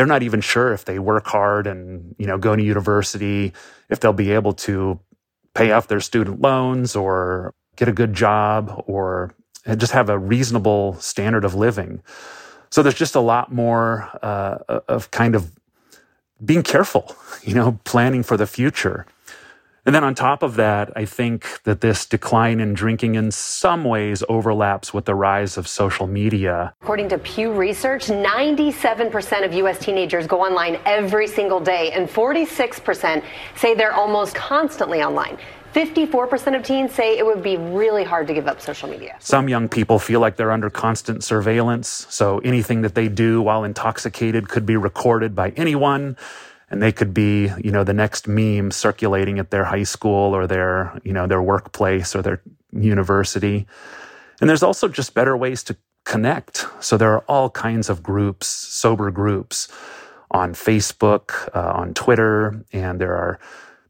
They're 0.00 0.06
not 0.06 0.22
even 0.22 0.40
sure 0.40 0.72
if 0.72 0.86
they 0.86 0.98
work 0.98 1.26
hard 1.26 1.66
and, 1.66 2.14
you 2.16 2.26
know, 2.26 2.38
go 2.38 2.56
to 2.56 2.62
university, 2.62 3.52
if 3.90 4.00
they'll 4.00 4.14
be 4.14 4.30
able 4.30 4.54
to 4.54 4.98
pay 5.52 5.72
off 5.72 5.88
their 5.88 6.00
student 6.00 6.40
loans 6.40 6.96
or 6.96 7.52
get 7.76 7.86
a 7.86 7.92
good 7.92 8.14
job 8.14 8.82
or 8.86 9.34
just 9.76 9.92
have 9.92 10.08
a 10.08 10.18
reasonable 10.18 10.94
standard 10.94 11.44
of 11.44 11.54
living. 11.54 12.00
So 12.70 12.82
there's 12.82 12.94
just 12.94 13.14
a 13.14 13.20
lot 13.20 13.52
more 13.52 14.08
uh, 14.22 14.80
of 14.88 15.10
kind 15.10 15.34
of 15.34 15.52
being 16.42 16.62
careful, 16.62 17.14
you 17.42 17.52
know, 17.52 17.78
planning 17.84 18.22
for 18.22 18.38
the 18.38 18.46
future. 18.46 19.04
And 19.90 19.94
then 19.96 20.04
on 20.04 20.14
top 20.14 20.44
of 20.44 20.54
that, 20.54 20.92
I 20.94 21.04
think 21.04 21.64
that 21.64 21.80
this 21.80 22.06
decline 22.06 22.60
in 22.60 22.74
drinking 22.74 23.16
in 23.16 23.32
some 23.32 23.82
ways 23.82 24.22
overlaps 24.28 24.94
with 24.94 25.04
the 25.04 25.16
rise 25.16 25.56
of 25.56 25.66
social 25.66 26.06
media. 26.06 26.72
According 26.80 27.08
to 27.08 27.18
Pew 27.18 27.52
Research, 27.52 28.06
97% 28.06 29.44
of 29.44 29.52
U.S. 29.52 29.80
teenagers 29.80 30.28
go 30.28 30.42
online 30.42 30.78
every 30.86 31.26
single 31.26 31.58
day, 31.58 31.90
and 31.90 32.08
46% 32.08 33.24
say 33.56 33.74
they're 33.74 33.92
almost 33.92 34.36
constantly 34.36 35.02
online. 35.02 35.36
54% 35.74 36.54
of 36.54 36.62
teens 36.62 36.92
say 36.92 37.18
it 37.18 37.26
would 37.26 37.42
be 37.42 37.56
really 37.56 38.04
hard 38.04 38.28
to 38.28 38.32
give 38.34 38.46
up 38.46 38.60
social 38.60 38.88
media. 38.88 39.16
Some 39.18 39.48
young 39.48 39.68
people 39.68 39.98
feel 39.98 40.20
like 40.20 40.36
they're 40.36 40.52
under 40.52 40.70
constant 40.70 41.24
surveillance, 41.24 42.06
so 42.08 42.38
anything 42.44 42.82
that 42.82 42.94
they 42.94 43.08
do 43.08 43.42
while 43.42 43.64
intoxicated 43.64 44.48
could 44.48 44.66
be 44.66 44.76
recorded 44.76 45.34
by 45.34 45.50
anyone 45.56 46.16
and 46.70 46.80
they 46.80 46.92
could 46.92 47.12
be, 47.12 47.50
you 47.62 47.70
know, 47.72 47.84
the 47.84 47.92
next 47.92 48.28
meme 48.28 48.70
circulating 48.70 49.38
at 49.38 49.50
their 49.50 49.64
high 49.64 49.82
school 49.82 50.34
or 50.34 50.46
their, 50.46 50.98
you 51.04 51.12
know, 51.12 51.26
their 51.26 51.42
workplace 51.42 52.14
or 52.14 52.22
their 52.22 52.40
university. 52.72 53.66
And 54.40 54.48
there's 54.48 54.62
also 54.62 54.88
just 54.88 55.12
better 55.12 55.36
ways 55.36 55.62
to 55.64 55.76
connect. 56.04 56.66
So 56.80 56.96
there 56.96 57.12
are 57.12 57.24
all 57.28 57.50
kinds 57.50 57.90
of 57.90 58.02
groups, 58.02 58.46
sober 58.46 59.10
groups 59.10 59.68
on 60.30 60.54
Facebook, 60.54 61.48
uh, 61.54 61.72
on 61.72 61.92
Twitter, 61.94 62.64
and 62.72 63.00
there 63.00 63.16
are 63.16 63.40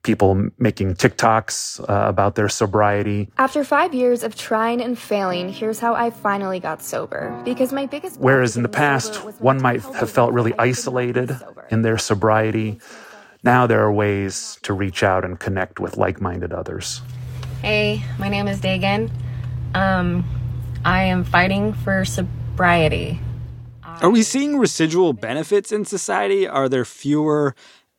people 0.02 0.50
making 0.58 0.94
TikToks 0.94 1.80
uh, 1.80 2.08
about 2.08 2.34
their 2.34 2.48
sobriety. 2.48 3.28
After 3.38 3.64
five 3.64 3.92
years 3.92 4.22
of 4.22 4.34
trying 4.34 4.80
and 4.80 4.98
failing, 4.98 5.50
here's 5.50 5.78
how 5.78 5.94
I 5.94 6.10
finally 6.10 6.60
got 6.60 6.82
sober. 6.82 7.40
Because 7.44 7.72
my 7.72 7.86
biggest. 7.86 8.18
Whereas 8.18 8.56
in 8.56 8.62
the 8.62 8.68
past, 8.68 9.16
one 9.40 9.60
might 9.60 9.82
have 9.82 10.10
felt 10.10 10.32
really 10.32 10.54
isolated 10.58 11.36
in 11.70 11.82
their 11.82 11.98
sobriety. 11.98 12.80
Now 13.42 13.66
there 13.66 13.80
are 13.82 13.92
ways 13.92 14.58
to 14.62 14.72
reach 14.72 15.02
out 15.02 15.24
and 15.24 15.38
connect 15.38 15.80
with 15.80 15.96
like 15.96 16.20
minded 16.20 16.52
others. 16.52 17.00
Hey, 17.62 18.02
my 18.18 18.28
name 18.28 18.48
is 18.48 18.60
Dagan. 18.60 19.10
Um, 19.74 20.24
I 20.84 21.04
am 21.04 21.24
fighting 21.24 21.74
for 21.74 22.04
sobriety. 22.04 23.20
Are 23.84 24.10
we 24.10 24.22
seeing 24.22 24.56
residual 24.56 25.12
benefits 25.12 25.72
in 25.72 25.84
society? 25.84 26.48
Are 26.48 26.70
there 26.70 26.86
fewer 26.86 27.54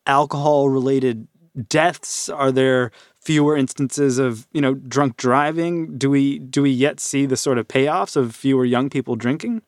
alcohol 0.08 0.70
related 0.70 1.28
deaths? 1.68 2.30
Are 2.30 2.52
there 2.52 2.92
fewer 3.20 3.56
instances 3.56 4.18
of 4.18 4.48
you 4.52 4.62
know 4.62 4.74
drunk 4.74 5.18
driving? 5.18 5.98
Do 5.98 6.10
we 6.10 6.40
do 6.40 6.62
we 6.62 6.70
yet 6.70 7.00
see 7.00 7.26
the 7.26 7.38
sort 7.38 7.58
of 7.58 7.68
payoffs 7.68 8.16
of 8.16 8.36
fewer 8.36 8.66
young 8.66 8.90
people 8.90 9.16
drinking 9.16 9.62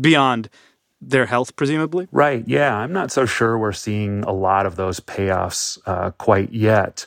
beyond 0.00 0.48
their 1.00 1.26
health, 1.26 1.56
presumably? 1.56 2.08
Right. 2.10 2.46
Yeah, 2.46 2.76
I'm 2.76 2.92
not 2.92 3.10
so 3.10 3.26
sure 3.26 3.58
we're 3.58 3.72
seeing 3.72 4.22
a 4.24 4.32
lot 4.32 4.66
of 4.66 4.76
those 4.76 5.00
payoffs 5.00 5.78
uh, 5.86 6.10
quite 6.12 6.52
yet, 6.52 7.04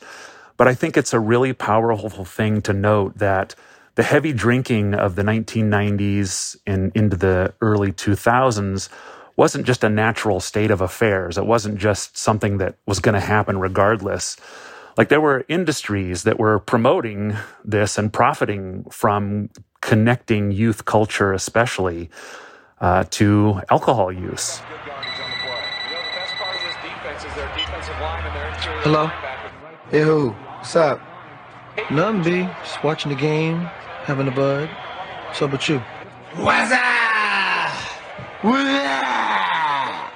but 0.56 0.68
I 0.68 0.74
think 0.74 0.96
it's 0.96 1.12
a 1.12 1.20
really 1.20 1.52
powerful 1.52 2.24
thing 2.24 2.62
to 2.62 2.72
note 2.72 3.18
that. 3.18 3.54
The 3.96 4.04
heavy 4.04 4.32
drinking 4.32 4.94
of 4.94 5.16
the 5.16 5.22
1990s 5.22 6.56
and 6.64 6.90
into 6.94 7.16
the 7.16 7.52
early 7.60 7.92
2000s 7.92 8.88
wasn't 9.40 9.64
just 9.64 9.82
a 9.82 9.88
natural 9.88 10.38
state 10.38 10.70
of 10.70 10.82
affairs. 10.82 11.38
It 11.38 11.46
wasn't 11.46 11.78
just 11.78 12.18
something 12.18 12.58
that 12.58 12.76
was 12.84 13.00
going 13.00 13.14
to 13.14 13.20
happen 13.20 13.58
regardless. 13.58 14.36
Like 14.98 15.08
there 15.08 15.22
were 15.22 15.46
industries 15.48 16.24
that 16.24 16.38
were 16.38 16.58
promoting 16.58 17.38
this 17.64 17.96
and 17.96 18.12
profiting 18.12 18.84
from 18.90 19.48
connecting 19.80 20.52
youth 20.52 20.84
culture, 20.84 21.32
especially 21.32 22.10
uh, 22.82 23.04
to 23.12 23.62
alcohol 23.70 24.12
use. 24.12 24.58
Hello? 28.84 29.06
Hey, 29.90 30.02
who? 30.02 30.32
What's 30.32 30.76
up? 30.76 31.00
Nothing, 31.90 32.22
B. 32.22 32.42
Just 32.62 32.84
watching 32.84 33.10
the 33.10 33.16
game, 33.16 33.60
having 34.04 34.28
a 34.28 34.32
bud. 34.32 34.68
What's 35.28 35.40
up 35.40 35.52
with 35.52 35.66
you? 35.66 35.78
What's 36.34 36.72
up? 36.72 36.90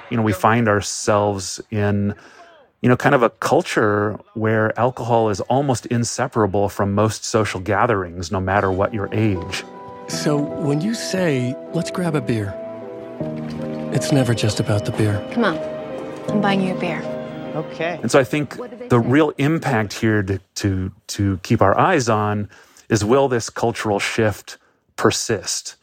You 0.09 0.17
know, 0.17 0.23
we 0.23 0.33
find 0.33 0.67
ourselves 0.67 1.61
in, 1.71 2.15
you 2.81 2.89
know, 2.89 2.97
kind 2.97 3.15
of 3.15 3.23
a 3.23 3.29
culture 3.29 4.19
where 4.33 4.77
alcohol 4.79 5.29
is 5.29 5.41
almost 5.41 5.85
inseparable 5.87 6.69
from 6.69 6.93
most 6.93 7.23
social 7.25 7.59
gatherings, 7.59 8.31
no 8.31 8.39
matter 8.39 8.71
what 8.71 8.93
your 8.93 9.09
age. 9.11 9.63
So 10.07 10.37
when 10.37 10.81
you 10.81 10.93
say, 10.93 11.55
let's 11.73 11.89
grab 11.89 12.15
a 12.15 12.21
beer, 12.21 12.53
it's 13.93 14.11
never 14.11 14.33
just 14.33 14.59
about 14.59 14.85
the 14.85 14.91
beer. 14.91 15.25
Come 15.33 15.45
on, 15.45 15.57
I'm 16.29 16.41
buying 16.41 16.61
you 16.61 16.75
a 16.75 16.79
beer. 16.79 17.01
Okay. 17.55 17.97
And 18.01 18.11
so 18.11 18.19
I 18.19 18.25
think 18.25 18.57
the 18.89 18.99
real 18.99 19.31
impact 19.37 19.93
here 19.93 20.21
to, 20.21 20.39
to, 20.55 20.91
to 21.07 21.39
keep 21.41 21.61
our 21.61 21.77
eyes 21.79 22.09
on 22.09 22.49
is 22.89 23.03
will 23.05 23.29
this 23.29 23.49
cultural 23.49 23.99
shift 23.99 24.57
persist? 24.97 25.75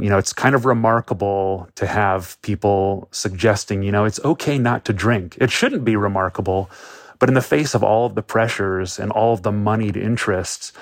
You 0.00 0.08
know, 0.08 0.18
it's 0.18 0.32
kind 0.32 0.54
of 0.54 0.64
remarkable 0.64 1.68
to 1.74 1.86
have 1.86 2.40
people 2.42 3.08
suggesting, 3.10 3.82
you 3.82 3.90
know, 3.90 4.04
it's 4.04 4.20
okay 4.24 4.56
not 4.56 4.84
to 4.84 4.92
drink. 4.92 5.36
It 5.40 5.50
shouldn't 5.50 5.84
be 5.84 5.96
remarkable. 5.96 6.70
But 7.18 7.28
in 7.28 7.34
the 7.34 7.42
face 7.42 7.74
of 7.74 7.82
all 7.82 8.06
of 8.06 8.14
the 8.14 8.22
pressures 8.22 8.98
and 9.00 9.10
all 9.10 9.32
of 9.34 9.42
the 9.42 9.50
moneyed 9.50 9.96
interests 9.96 10.72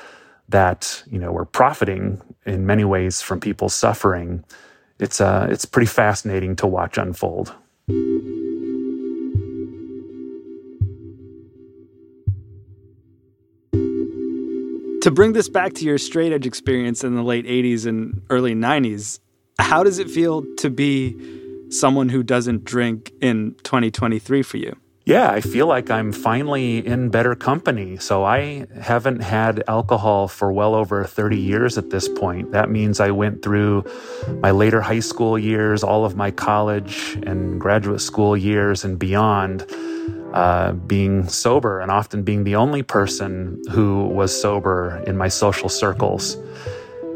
that, 0.51 1.03
you 1.11 1.19
know, 1.19 1.33
we're 1.33 1.47
profiting 1.47 2.21
in 2.45 2.67
many 2.67 2.85
ways 2.85 3.23
from 3.23 3.41
people's 3.41 3.75
suffering, 3.75 4.45
it's, 4.99 5.21
uh, 5.21 5.47
it's 5.51 5.65
pretty 5.65 5.87
fascinating 5.87 6.55
to 6.57 6.67
watch 6.67 6.99
unfold. 6.99 7.55
To 15.07 15.12
bring 15.12 15.35
this 15.35 15.49
back 15.49 15.73
to 15.75 15.85
your 15.85 15.99
straight 15.99 16.33
edge 16.33 16.47
experience 16.47 17.05
in 17.05 17.14
the 17.14 17.23
late 17.23 17.47
80s 17.47 17.87
and 17.87 18.23
early 18.29 18.57
90s, 18.57 19.21
how 19.57 19.85
does 19.85 20.01
it 20.01 20.11
feel 20.11 20.45
to 20.57 20.69
be 20.69 21.16
someone 21.71 22.09
who 22.09 22.25
doesn't 22.25 22.64
drink 22.64 23.12
in 23.21 23.55
2023 23.62 24.42
for 24.42 24.57
you? 24.57 24.77
Yeah, 25.05 25.31
I 25.31 25.42
feel 25.42 25.69
like 25.69 25.92
I'm 25.92 26.11
finally 26.11 26.85
in 26.85 27.11
better 27.11 27.37
company. 27.37 27.99
So 27.99 28.25
I 28.25 28.66
haven't 28.81 29.21
had 29.21 29.62
alcohol 29.69 30.27
for 30.27 30.51
well 30.51 30.75
over 30.75 31.05
30 31.05 31.38
years 31.38 31.79
at 31.79 31.90
this 31.90 32.09
point. 32.09 32.51
That 32.51 32.69
means 32.69 32.99
I 32.99 33.12
went 33.12 33.45
through 33.45 33.85
my 34.40 34.51
later 34.51 34.81
high 34.81 34.99
school 34.99 35.38
years, 35.38 35.85
all 35.85 36.05
of 36.05 36.16
my 36.16 36.33
college 36.33 37.16
and 37.25 37.61
graduate 37.61 38.01
school 38.01 38.37
years 38.37 38.85
and 38.85 38.99
beyond 38.99 39.71
uh, 40.37 40.72
being 40.72 41.27
sober 41.27 41.81
and 41.81 41.90
often 41.90 42.22
being 42.22 42.44
the 42.44 42.55
only 42.55 42.83
person 42.83 43.62
who 43.70 44.05
was 44.09 44.38
sober 44.38 45.03
in 45.07 45.16
my 45.16 45.29
social 45.29 45.70
circles. 45.70 46.37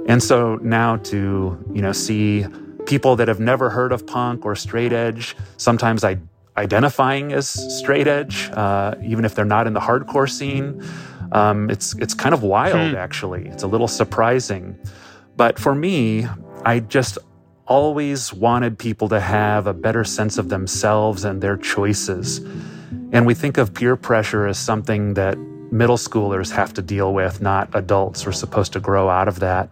And 0.06 0.22
so 0.22 0.56
now 0.62 0.96
to, 0.96 1.62
you 1.70 1.83
know, 1.83 1.92
see 1.92 2.46
people 2.87 3.16
that 3.16 3.28
have 3.28 3.38
never 3.38 3.68
heard 3.68 3.92
of 3.92 4.06
punk 4.06 4.46
or 4.46 4.56
straight 4.56 4.94
edge, 4.94 5.37
sometimes 5.59 6.02
I 6.02 6.18
identifying 6.56 7.33
as 7.35 7.48
straight 7.78 8.09
edge, 8.09 8.48
uh, 8.52 8.94
even 9.02 9.26
if 9.26 9.35
they're 9.35 9.44
not 9.44 9.66
in 9.66 9.74
the 9.74 9.80
hardcore 9.80 10.28
scene. 10.28 10.83
Um, 11.33 11.68
it's 11.68 11.94
it's 11.96 12.14
kind 12.14 12.35
of 12.35 12.42
wild, 12.42 12.92
hmm. 12.92 12.96
actually. 12.96 13.48
It's 13.48 13.62
a 13.62 13.68
little 13.68 13.87
surprising. 13.88 14.78
But 15.37 15.59
for 15.59 15.74
me, 15.74 16.26
I 16.64 16.80
just 16.80 17.18
always 17.66 18.33
wanted 18.33 18.78
people 18.78 19.11
to 19.11 19.20
have 19.20 19.66
a 19.66 19.74
better 19.74 20.04
sense 20.04 20.38
of 20.38 20.48
themselves 20.48 21.24
and 21.24 21.42
their 21.42 21.59
choices. 21.59 22.40
And 23.12 23.27
we 23.27 23.35
think 23.35 23.59
of 23.59 23.75
peer 23.75 23.96
pressure 23.96 24.46
as 24.46 24.59
something 24.59 25.14
that 25.14 25.37
middle 25.73 25.96
schoolers 25.96 26.51
have 26.53 26.73
to 26.75 26.83
deal 26.83 27.12
with, 27.12 27.40
not 27.40 27.68
adults. 27.75 28.25
We're 28.25 28.33
supposed 28.33 28.73
to 28.75 28.81
grow 28.81 29.09
out 29.09 29.29
of 29.29 29.40
that. 29.40 29.68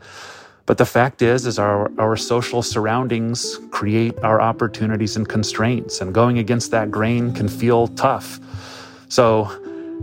But 0.67 0.77
the 0.77 0.85
fact 0.85 1.23
is, 1.23 1.47
is 1.47 1.59
our, 1.59 1.91
our 1.99 2.17
social 2.17 2.63
surroundings 2.63 3.59
create 3.71 4.19
our 4.23 4.41
opportunities 4.41 5.17
and 5.17 5.27
constraints, 5.27 6.01
and 6.01 6.13
going 6.13 6.39
against 6.39 6.71
that 6.73 6.91
grain 6.91 7.33
can 7.33 7.49
feel 7.49 7.89
tough. 7.89 8.39
So 9.09 9.45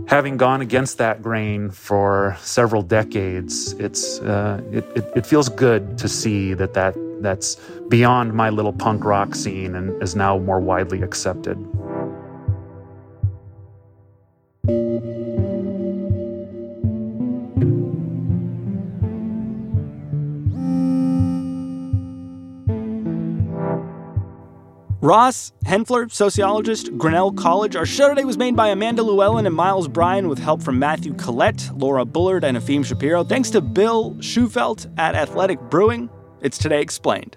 having 0.08 0.36
gone 0.36 0.62
against 0.62 0.98
that 0.98 1.22
grain 1.22 1.70
for 1.70 2.36
several 2.40 2.82
decades, 2.82 3.74
it's 3.74 4.20
uh, 4.22 4.60
it, 4.72 4.84
it, 4.96 5.04
it, 5.16 5.26
feels 5.26 5.48
good 5.48 5.96
to 5.98 6.08
see 6.08 6.52
that, 6.54 6.74
that 6.74 6.96
that's 7.20 7.56
beyond 7.88 8.34
my 8.34 8.50
little 8.50 8.72
punk 8.72 9.04
rock 9.04 9.36
scene 9.36 9.74
and 9.76 10.02
is 10.02 10.16
now 10.16 10.36
more 10.38 10.58
widely 10.58 11.02
accepted. 11.02 11.56
Ross 25.06 25.52
Haenfler, 25.64 26.10
sociologist, 26.10 26.98
Grinnell 26.98 27.30
College. 27.30 27.76
Our 27.76 27.86
show 27.86 28.08
today 28.08 28.24
was 28.24 28.36
made 28.36 28.56
by 28.56 28.70
Amanda 28.70 29.02
Lewellyn 29.02 29.46
and 29.46 29.54
Miles 29.54 29.86
Bryan 29.86 30.28
with 30.28 30.40
help 30.40 30.60
from 30.60 30.80
Matthew 30.80 31.14
Collette, 31.14 31.70
Laura 31.76 32.04
Bullard, 32.04 32.42
and 32.42 32.56
Efim 32.56 32.84
Shapiro. 32.84 33.22
Thanks 33.22 33.50
to 33.50 33.60
Bill 33.60 34.16
Shufelt 34.16 34.92
at 34.98 35.14
Athletic 35.14 35.60
Brewing. 35.70 36.10
It's 36.40 36.58
Today 36.58 36.82
Explained. 36.82 37.36